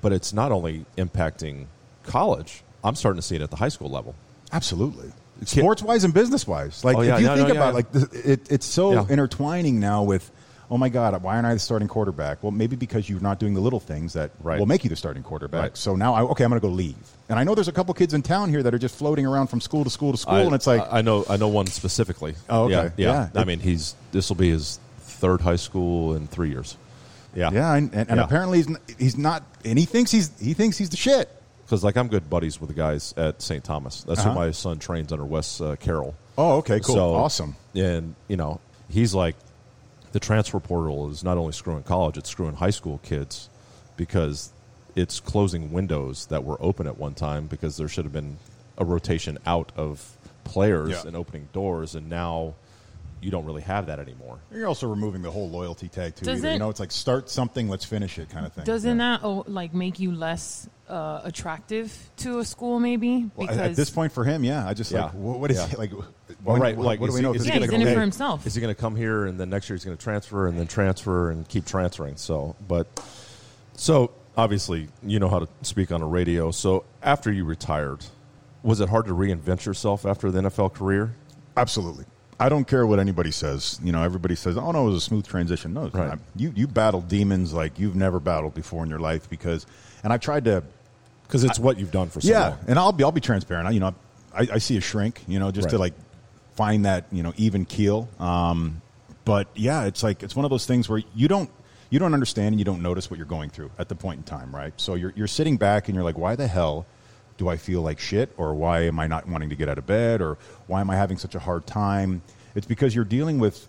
[0.00, 1.66] But it's not only impacting
[2.04, 2.62] college.
[2.84, 4.14] I'm starting to see it at the high school level.
[4.52, 5.10] Absolutely.
[5.44, 6.84] Sports wise and business wise.
[6.84, 7.72] Like, Oh, yeah, if you no, think no, about yeah.
[7.72, 10.30] like it, it's so intertwining now with,
[10.70, 12.42] oh my God, why aren't I the starting quarterback?
[12.42, 14.58] Well, maybe because you're not doing the little things that Right.
[14.58, 15.62] will make you the starting quarterback.
[15.62, 15.76] Right.
[15.76, 16.96] So now, I, okay, I'm going to go leave.
[17.30, 19.46] And I know there's a couple kids in town here that are just floating around
[19.48, 21.66] from school to school to school, I, and it's like, I know I know one
[21.66, 22.34] specifically.
[22.50, 22.72] Oh, okay.
[22.72, 23.28] Yeah, yeah.
[23.34, 23.40] Yeah.
[23.40, 26.76] I mean, he's this will be his third high school in three years.
[27.34, 28.24] Yeah, yeah, and, and, and Yeah.
[28.24, 31.28] apparently he's, he's not, and he thinks he's he thinks he's the shit.
[31.64, 33.62] Because like I'm good buddies with the guys at St.
[33.62, 34.02] Thomas.
[34.04, 34.30] That's Uh-huh.
[34.30, 36.14] who my son trains under Wes uh, Carroll.
[36.38, 37.56] Oh, okay, cool, So- awesome.
[37.74, 39.36] And you know, he's like,
[40.12, 43.48] the transfer portal is not only screwing college; it's screwing high school kids.
[43.96, 44.52] because
[44.94, 48.38] it's closing windows that were open at one time because there should have been
[48.76, 51.02] a rotation out of players Yeah.
[51.06, 52.54] and opening doors, and now
[53.20, 54.38] you don't really have that anymore.
[54.52, 56.24] You're also removing the whole loyalty tag too.
[56.26, 58.64] Doesn't- You know, it's like start something, let's finish it, kind of thing.
[58.64, 59.16] Doesn't Yeah.
[59.18, 62.78] that oh, like make you less uh, attractive to a school?
[62.80, 64.66] Maybe Well, at- at this point for him, yeah.
[64.66, 65.06] I just Yeah.
[65.06, 65.70] like what, what is Yeah.
[65.72, 65.92] it like?
[66.44, 67.34] Well, when- right, like, what do we he- know?
[67.34, 68.46] is if he yeah, he's is in it gonna for himself.
[68.46, 70.58] Is he going to come here and then next year he's going to transfer and
[70.58, 72.16] then transfer and keep transferring?
[72.16, 72.86] So, but
[73.74, 76.50] so obviously you know how to speak on a radio.
[76.50, 78.04] So after you retired,
[78.62, 81.14] was it hard to reinvent yourself after the NFL career?
[81.56, 82.04] Absolutely.
[82.40, 83.80] I don't care what anybody says.
[83.82, 86.08] You know, everybody says, "Oh no, it was a smooth transition." No, it's Right.
[86.10, 86.20] not.
[86.36, 89.66] You you battled demons like you've never battled before in your life because,
[90.04, 90.62] and I tried to
[91.26, 92.58] Because it's what you've done for so yeah, long.
[92.68, 93.66] and I'll be I'll be transparent.
[93.66, 93.92] I, you know,
[94.32, 95.20] I, I see a shrink.
[95.26, 95.94] You know, just to like
[96.58, 98.08] find that you know even keel.
[98.18, 98.82] Um,
[99.24, 101.48] but yeah, it's like it's one of those things where you don't
[101.88, 104.24] you don't understand and you don't notice what you're going through at the point in
[104.24, 104.72] time, right?
[104.76, 106.84] So you're you're sitting back and you're like, why the hell
[107.36, 109.86] do I feel like shit, or why am I not wanting to get out of
[109.86, 110.36] bed, or
[110.66, 112.20] why am I having such a hard time?
[112.56, 113.68] It's because you're dealing with,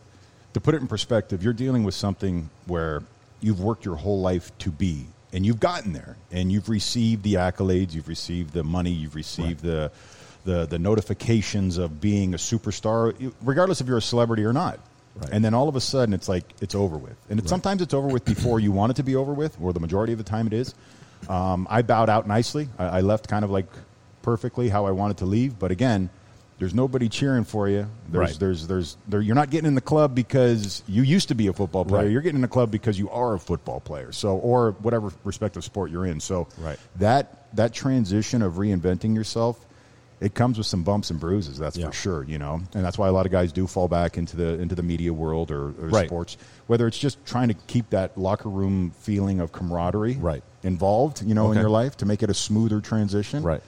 [0.55, 3.03] to put it in perspective, you're dealing with something where
[3.41, 7.35] you've worked your whole life to be, and you've gotten there, and you've received the
[7.35, 9.91] accolades, you've received the money, you've received the,
[10.45, 14.79] the the notifications of being a superstar, regardless if you're a celebrity or not.
[15.15, 15.29] Right.
[15.31, 17.93] And then all of a sudden, it's like it's over with, and it, sometimes it's
[17.93, 20.23] over with before you want it to be over with, or the majority of the
[20.23, 20.73] time it is.
[21.27, 22.69] Um, I bowed out nicely.
[22.77, 23.65] I, I left kind of like
[24.21, 26.09] perfectly how I wanted to leave, but again,
[26.59, 27.87] there's nobody cheering for you.
[28.09, 28.39] There's, Right.
[28.39, 31.53] there's, there's, there, you're not getting in the club because you used to be a
[31.53, 32.03] football player.
[32.03, 32.11] Right.
[32.11, 34.11] You're getting in the club because you are a football player.
[34.11, 36.19] So, or whatever respective sport you're in.
[36.19, 36.77] So, Right.
[36.97, 39.65] that that transition of reinventing yourself,
[40.21, 41.57] it comes with some bumps and bruises.
[41.57, 41.87] That's Yeah.
[41.87, 42.23] for sure.
[42.23, 44.75] You know, and that's why a lot of guys do fall back into the into
[44.75, 46.07] the media world or, or Right.
[46.07, 46.37] sports.
[46.67, 50.43] Whether it's just trying to keep that locker room feeling of camaraderie Right.
[50.63, 53.43] involved, you know, in your life to make it a smoother transition.
[53.43, 53.61] Right.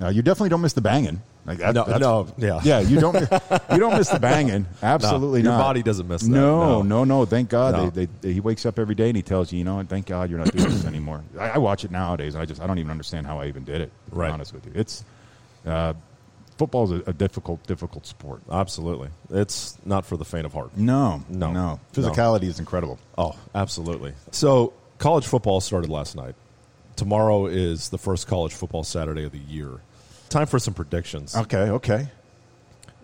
[0.00, 1.20] Uh, you definitely don't miss the banging.
[1.44, 2.60] Like that, No, no, yeah.
[2.64, 2.80] yeah.
[2.80, 3.14] You don't,
[3.72, 4.66] you don't miss the banging.
[4.82, 5.58] Absolutely your not.
[5.62, 6.28] body doesn't miss that.
[6.28, 6.82] No, No.
[6.82, 7.24] no, no.
[7.24, 7.74] Thank God.
[7.74, 7.90] No.
[7.90, 10.28] They, they, he wakes up every day and he tells you, you know, thank God
[10.30, 11.22] you're not doing this anymore.
[11.38, 12.34] I, I watch it nowadays.
[12.34, 13.90] And I just, I don't even understand how I even did it.
[14.10, 14.28] To Right.
[14.28, 15.04] Be honest with you, it's
[15.68, 15.94] uh,
[16.56, 18.42] football is a, a difficult, difficult sport.
[18.50, 20.76] Absolutely, it's not for the faint of heart.
[20.76, 21.52] No, No.
[21.52, 21.80] no.
[21.92, 22.98] Physicality is incredible.
[23.16, 24.14] Oh, absolutely.
[24.32, 26.34] So, college football started last night.
[26.96, 29.70] Tomorrow is the first college football Saturday of the year.
[30.30, 31.36] Time for some predictions.
[31.36, 32.08] Okay, okay.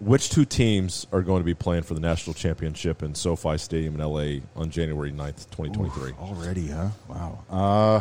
[0.00, 3.94] Which two teams are going to be playing for the national championship in SoFi Stadium
[3.94, 6.12] in LA on January 9th, 2023?
[6.20, 6.88] Already, huh?
[7.08, 7.38] Wow.
[7.48, 8.00] Uh,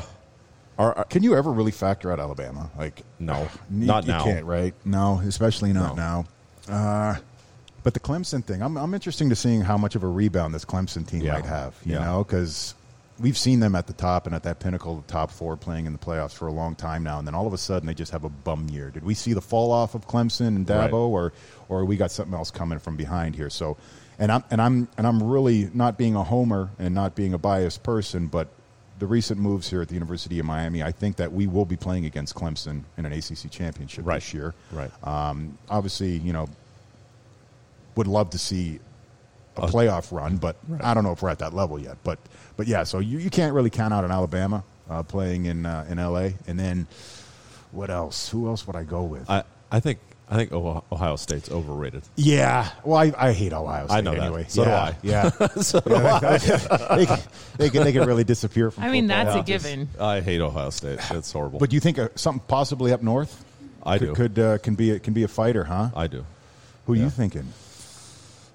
[0.78, 2.69] Are, can you ever really factor out Alabama?
[2.78, 4.24] Like, no, You- not you now.
[4.24, 4.74] can't, right?
[4.86, 6.26] No, especially not No.
[6.67, 6.74] now.
[6.76, 7.15] Uh,
[7.84, 10.65] but the Clemson thing, I'm, I'm interested to seeing how much of a rebound this
[10.65, 11.34] Clemson team Yeah.
[11.34, 11.76] might have.
[11.86, 12.05] You Yeah.
[12.05, 12.74] know, because
[13.19, 15.86] we've seen them at the top and at that pinnacle of the top four playing
[15.86, 17.93] in the playoffs for a long time now, and then all of a sudden they
[17.93, 18.89] just have a bum year.
[18.89, 20.93] Did we see the fall off of Clemson and Dabo, Right.
[20.93, 21.34] or
[21.69, 23.49] or we got something else coming from behind here?
[23.51, 23.78] So,
[24.17, 27.38] and I'm and I'm and I'm really not being a homer and not being a
[27.38, 28.47] biased person, but
[29.04, 31.76] the recent moves here at the University of Miami, I think that we will be
[31.76, 34.16] playing against Clemson in an ACC championship Right.
[34.22, 34.54] this year.
[34.72, 34.89] Right.
[35.06, 36.47] Um, obviously, you know,
[37.97, 38.80] would love to see
[39.58, 41.97] a playoff run, but I don't know if we're at that level yet.
[42.06, 42.18] But
[42.56, 45.86] but yeah, so you, you can't really count out an Alabama uh, playing in uh,
[45.89, 46.88] in LA, and then
[47.74, 48.30] what else?
[48.30, 49.30] Who else would I go with?
[49.30, 49.99] I, I think
[50.30, 52.01] I think Ohio Ohio State's overrated.
[52.15, 54.21] yeah, well, I, I hate Ohio State I know that.
[54.24, 54.45] anyway.
[54.47, 54.95] So do yeah, I.
[55.03, 55.30] Yeah,
[55.61, 56.38] So do Yeah,
[56.95, 57.19] they, can,
[57.57, 58.84] they can they can really disappear from.
[58.84, 59.26] I mean, football.
[59.26, 59.57] that's a Yeah.
[59.57, 59.89] given.
[59.99, 60.99] I hate Ohio State.
[61.11, 61.59] It's horrible.
[61.59, 63.43] But do you think uh, something possibly up north?
[63.86, 64.13] I could, do.
[64.15, 65.89] Could uh, can be a, can be a fighter, huh?
[65.95, 66.26] I do.
[66.88, 67.47] Who are you thinking?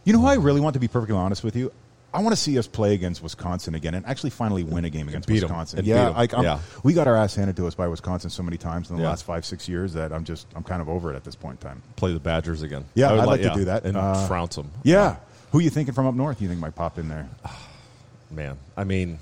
[0.05, 1.71] You know who I really want to be perfectly honest with you?
[2.13, 5.09] I want to see us play against Wisconsin again and actually finally win a game
[5.09, 5.43] against beat.
[5.43, 5.85] Wisconsin.
[5.85, 6.61] Yeah, like I'm, Yeah.
[6.83, 9.11] we got our ass handed to us by Wisconsin so many times in the Yeah.
[9.11, 11.63] last five six years that I'm just I'm kind of over it at this point
[11.63, 11.83] in time.
[11.97, 12.85] Play the Badgers again.
[12.95, 13.85] Yeah, I'd like to do that.
[13.85, 14.71] and Uh, trounce them.
[14.83, 15.17] Yeah,
[15.53, 16.41] who you thinking from up north?
[16.41, 17.29] You think might pop in there?
[18.31, 18.57] man.
[18.77, 19.19] I mean,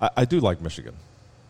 [0.00, 0.94] I, I do like Michigan.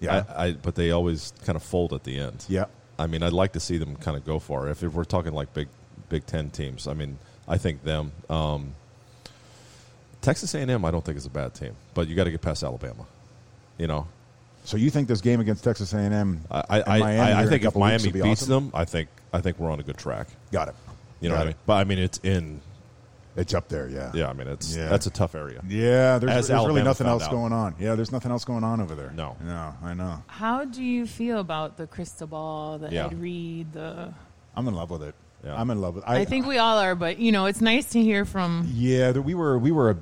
[0.01, 0.25] Yeah.
[0.37, 2.45] I, I, but they always kind of fold at the end.
[2.49, 2.67] Yeah.
[2.99, 4.69] I mean, I'd like to see them kind of go far.
[4.69, 5.69] If, if we're talking like Big
[6.09, 7.19] Big Ten teams, I mean,
[7.49, 8.13] I think them.
[8.31, 8.73] Um,
[10.21, 12.63] Texas A&M, I don't think is a bad team, but you got to get past
[12.63, 13.07] Alabama.
[13.79, 14.07] You know,
[14.65, 16.41] So you think this game against Texas A&M?
[16.51, 18.71] I, I, and Miami I, I think if Miami be beats awesome?
[18.71, 20.27] them, I think I think we're on a good track.
[20.53, 20.75] got it.
[21.21, 21.57] You know Got what I mean?
[21.67, 22.61] But I mean, it's in.
[23.37, 23.89] It's up there.
[23.89, 24.11] Yeah.
[24.15, 24.89] Yeah, I mean, it's Yeah.
[24.89, 25.61] that's a tough area.
[25.69, 27.31] Yeah, there's, there's really nothing else out.
[27.31, 27.77] going on.
[27.79, 29.13] Yeah, there's nothing else going on over there.
[29.13, 29.37] No.
[29.45, 30.23] no, I know.
[30.27, 33.07] How do you feel about the Cristobal, the Yeah.
[33.07, 34.13] Ed Reed, the?
[34.57, 35.15] I'm in love with it.
[35.45, 35.59] Yeah.
[35.59, 36.05] I'm in love with.
[36.07, 38.69] I, think we all are, but you know, it's nice to hear from.
[38.73, 39.97] Yeah, that we were we were a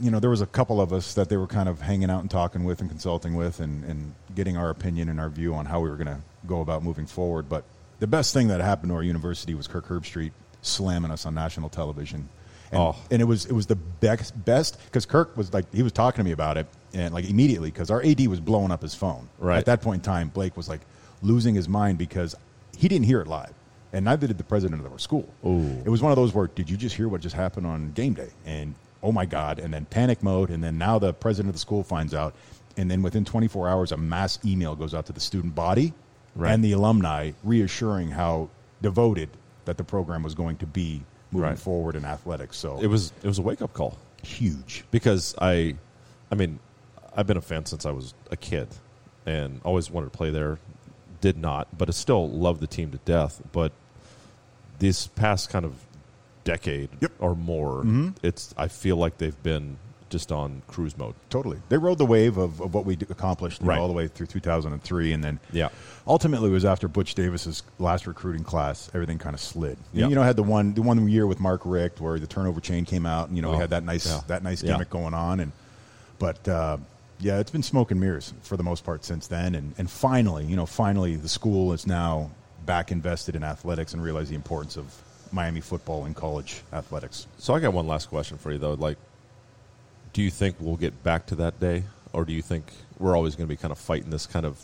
[0.00, 2.20] you know, there was a couple of us that they were kind of hanging out
[2.20, 5.66] and talking with and consulting with and, and getting our opinion and our view on
[5.66, 7.48] how we were going to go about moving forward.
[7.48, 7.64] But
[7.98, 10.30] the best thing that happened to our university was Kirk Herbstreit
[10.62, 12.28] slamming us on national television.
[12.70, 12.96] And, Oh.
[13.10, 16.18] and it was it was the best best because Kirk was like he was talking
[16.18, 19.28] to me about it and like immediately because our AD was blowing up his phone.
[19.38, 19.58] Right.
[19.58, 20.80] At that point in time, Blake was like
[21.22, 22.34] losing his mind because
[22.76, 23.52] he didn't hear it live.
[23.92, 25.28] And neither did the president of our school.
[25.46, 25.82] Ooh.
[25.84, 28.12] It was one of those where, did you just hear what just happened on game
[28.14, 28.28] day?
[28.44, 29.58] And oh my God.
[29.58, 30.50] And then panic mode.
[30.50, 32.34] And then now the president of the school finds out.
[32.76, 35.92] And then within 24 hours, a mass email goes out to the student body
[36.36, 36.52] Right.
[36.52, 38.50] and the alumni reassuring how
[38.82, 39.30] devoted
[39.64, 41.58] that the program was going to be moving Right.
[41.58, 42.56] forward in athletics.
[42.58, 44.84] So It was it was a wake up call huge.
[44.90, 45.74] because I,
[46.30, 46.58] I mean,
[47.16, 48.68] I've been a fan since I was a kid,
[49.26, 50.58] and always wanted to play there.
[51.20, 53.40] Did not, but I still love the team to death.
[53.52, 53.72] But
[54.78, 55.74] this past kind of
[56.44, 57.12] decade Yep.
[57.18, 57.84] or more,
[58.22, 59.76] it's I feel like they've been
[60.10, 61.14] just on cruise mode.
[61.28, 61.58] Totally.
[61.68, 64.28] They rode the wave of, of what we accomplished you know, all the way through
[64.28, 65.12] 2003.
[65.12, 65.68] And then Yeah.
[66.06, 69.76] ultimately it was after Butch Davis's last recruiting class, everything kind of slid.
[69.92, 70.08] You- Yeah.
[70.08, 72.86] You know, had the one the one year with Mark Richt where the turnover chain
[72.86, 74.20] came out and, you know, we Oh, had that nice yeah.
[74.28, 74.72] that nice Yeah.
[74.72, 75.40] gimmick going on.
[75.40, 75.52] And
[76.18, 76.78] But, uh,
[77.20, 79.54] yeah, it's been smoke and mirrors for the most part since then.
[79.54, 82.30] And, and finally, you know, finally the school is now
[82.66, 84.94] back invested in athletics and realize the importance of
[85.32, 87.26] Miami football in college athletics.
[87.38, 88.74] So I got one last question for you though.
[88.74, 88.98] Like,
[90.12, 92.64] do you think we'll get back to that day, or do you think
[92.98, 94.58] we're always going to be kind of fighting this kind of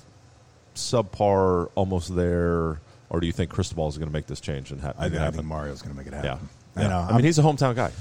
[0.75, 2.81] subpar, almost there,
[3.11, 5.15] or do you think Cristobal is going to make this change and ha- I, think-
[5.15, 6.49] it I think Mario's going to make it happen.
[6.77, 6.83] yeah.
[6.85, 6.99] I know.
[6.99, 7.93] I I'm- mean, he's a hometown guy.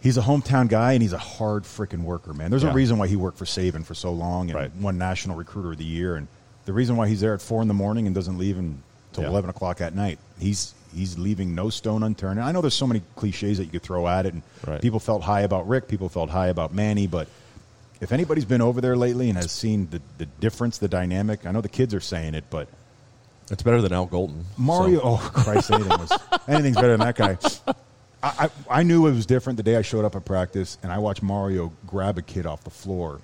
[0.00, 2.50] He's a hometown guy and he's a hard freaking worker, man.
[2.50, 2.70] There's Yeah.
[2.70, 4.76] a reason why he worked for Saban for so long and Right.
[4.76, 6.28] won National Recruiter of the Year, and
[6.64, 9.30] the reason why he's there at four in the morning and doesn't leave until Yeah.
[9.30, 10.18] eleven o'clock at night.
[10.38, 12.38] He's he's leaving no stone unturned.
[12.38, 14.80] And I know there's so many cliches that you could throw at it, and Right.
[14.80, 17.28] people felt high about Rick, people felt high about Manny, but.
[17.98, 21.50] If anybody's been over there lately and has seen the, the difference, the dynamic, I
[21.50, 22.68] know the kids are saying it, but
[23.50, 24.44] It's better than Al Golden.
[24.58, 26.12] Mario, So- oh Christ, anything was
[26.46, 27.38] anything's better than that guy.
[28.22, 30.90] I, I I knew it was different the day I showed up at practice, and
[30.92, 33.20] I watched Mario grab a kid off the floor,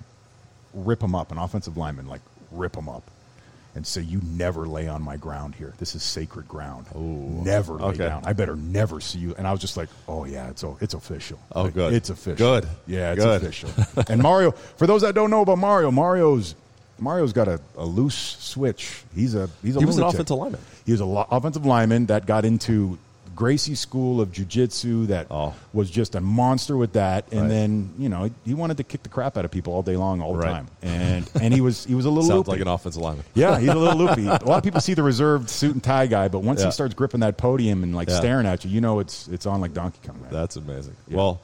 [0.73, 2.21] rip him up, an offensive lineman, like
[2.51, 3.03] rip him up,
[3.75, 5.73] and say, "You never lay on my ground here.
[5.79, 6.85] This is sacred ground.
[6.95, 7.97] never lay Okay.
[8.05, 8.23] down.
[8.25, 11.39] I better never see you." And I was just like, "Oh yeah, it's it's official.
[11.53, 11.93] Oh, Like, good.
[11.93, 12.37] It's official.
[12.37, 12.67] Good.
[12.87, 13.41] Yeah, it's Good.
[13.43, 13.69] official."
[14.07, 16.53] and Mario, for those that don't know about Mario, Mario's
[16.99, 19.01] Mario's got a, a loose switch.
[19.15, 20.61] He's a he's a He was an offensive lineman.
[20.85, 22.97] He was an lo- offensive lineman that got into
[23.35, 25.53] Gracie School of Jiu-Jitsu that Oh.
[25.73, 27.25] was just a monster with that.
[27.31, 27.49] And Right.
[27.49, 30.21] then, you know, he wanted to kick the crap out of people all day long,
[30.21, 30.51] all the Right.
[30.51, 30.67] time.
[30.81, 32.51] And and he was he was a little Sounds loopy.
[32.51, 33.25] like an offensive lineman.
[33.33, 34.27] Yeah, he's a little loopy.
[34.27, 36.67] A lot of people see the reserved suit and tie guy, but once Yeah.
[36.67, 38.17] he starts gripping that podium and like Yeah.
[38.17, 40.17] staring at you, you know it's it's on like Donkey Kong.
[40.21, 40.31] Man.
[40.31, 40.95] That's amazing.
[41.09, 41.39] Well,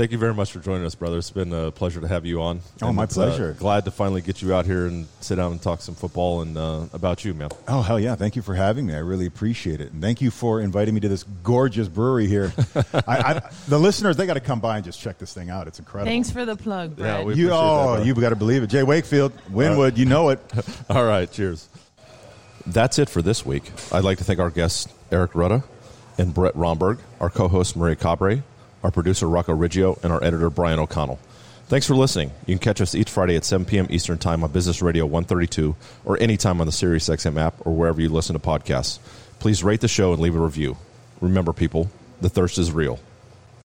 [0.00, 1.18] thank you very much for joining us, brother.
[1.18, 2.60] It's been a pleasure to have you on.
[2.80, 3.52] Oh, And my it's, uh, pleasure.
[3.58, 6.56] glad to finally get you out here and sit down and talk some football and
[6.56, 7.50] uh, about you, man.
[7.68, 8.14] Oh hell yeah!
[8.14, 8.94] Thank you for having me.
[8.94, 12.50] I really appreciate it, and thank you for inviting me to this gorgeous brewery here.
[12.94, 15.68] I, I, the listeners they got to come by and just check this thing out.
[15.68, 16.10] It's incredible.
[16.10, 17.20] Thanks for the plug, Brett.
[17.20, 18.68] Yeah, we- You, appreciate that, oh, you've got to believe it.
[18.68, 20.40] Jay Wakefield, Wynwood, you know it.
[20.88, 21.68] All right, cheers.
[22.66, 23.70] That's it for this week.
[23.92, 25.62] I'd like to thank our guests, Eric Ruta
[26.18, 28.42] and Brett Romberg, our co host, Maria Cabre,
[28.82, 31.18] our producer, Rocco Riggio, and our editor, Brian O'Connell.
[31.66, 32.32] Thanks for listening.
[32.46, 33.86] You can catch us each Friday at 7 p.m.
[33.90, 38.08] Eastern Time on Business Radio 132 or anytime on the SiriusXM app or wherever you
[38.08, 38.98] listen to podcasts.
[39.38, 40.76] Please rate the show and leave a review.
[41.20, 41.88] Remember, people,
[42.20, 42.98] the thirst is real.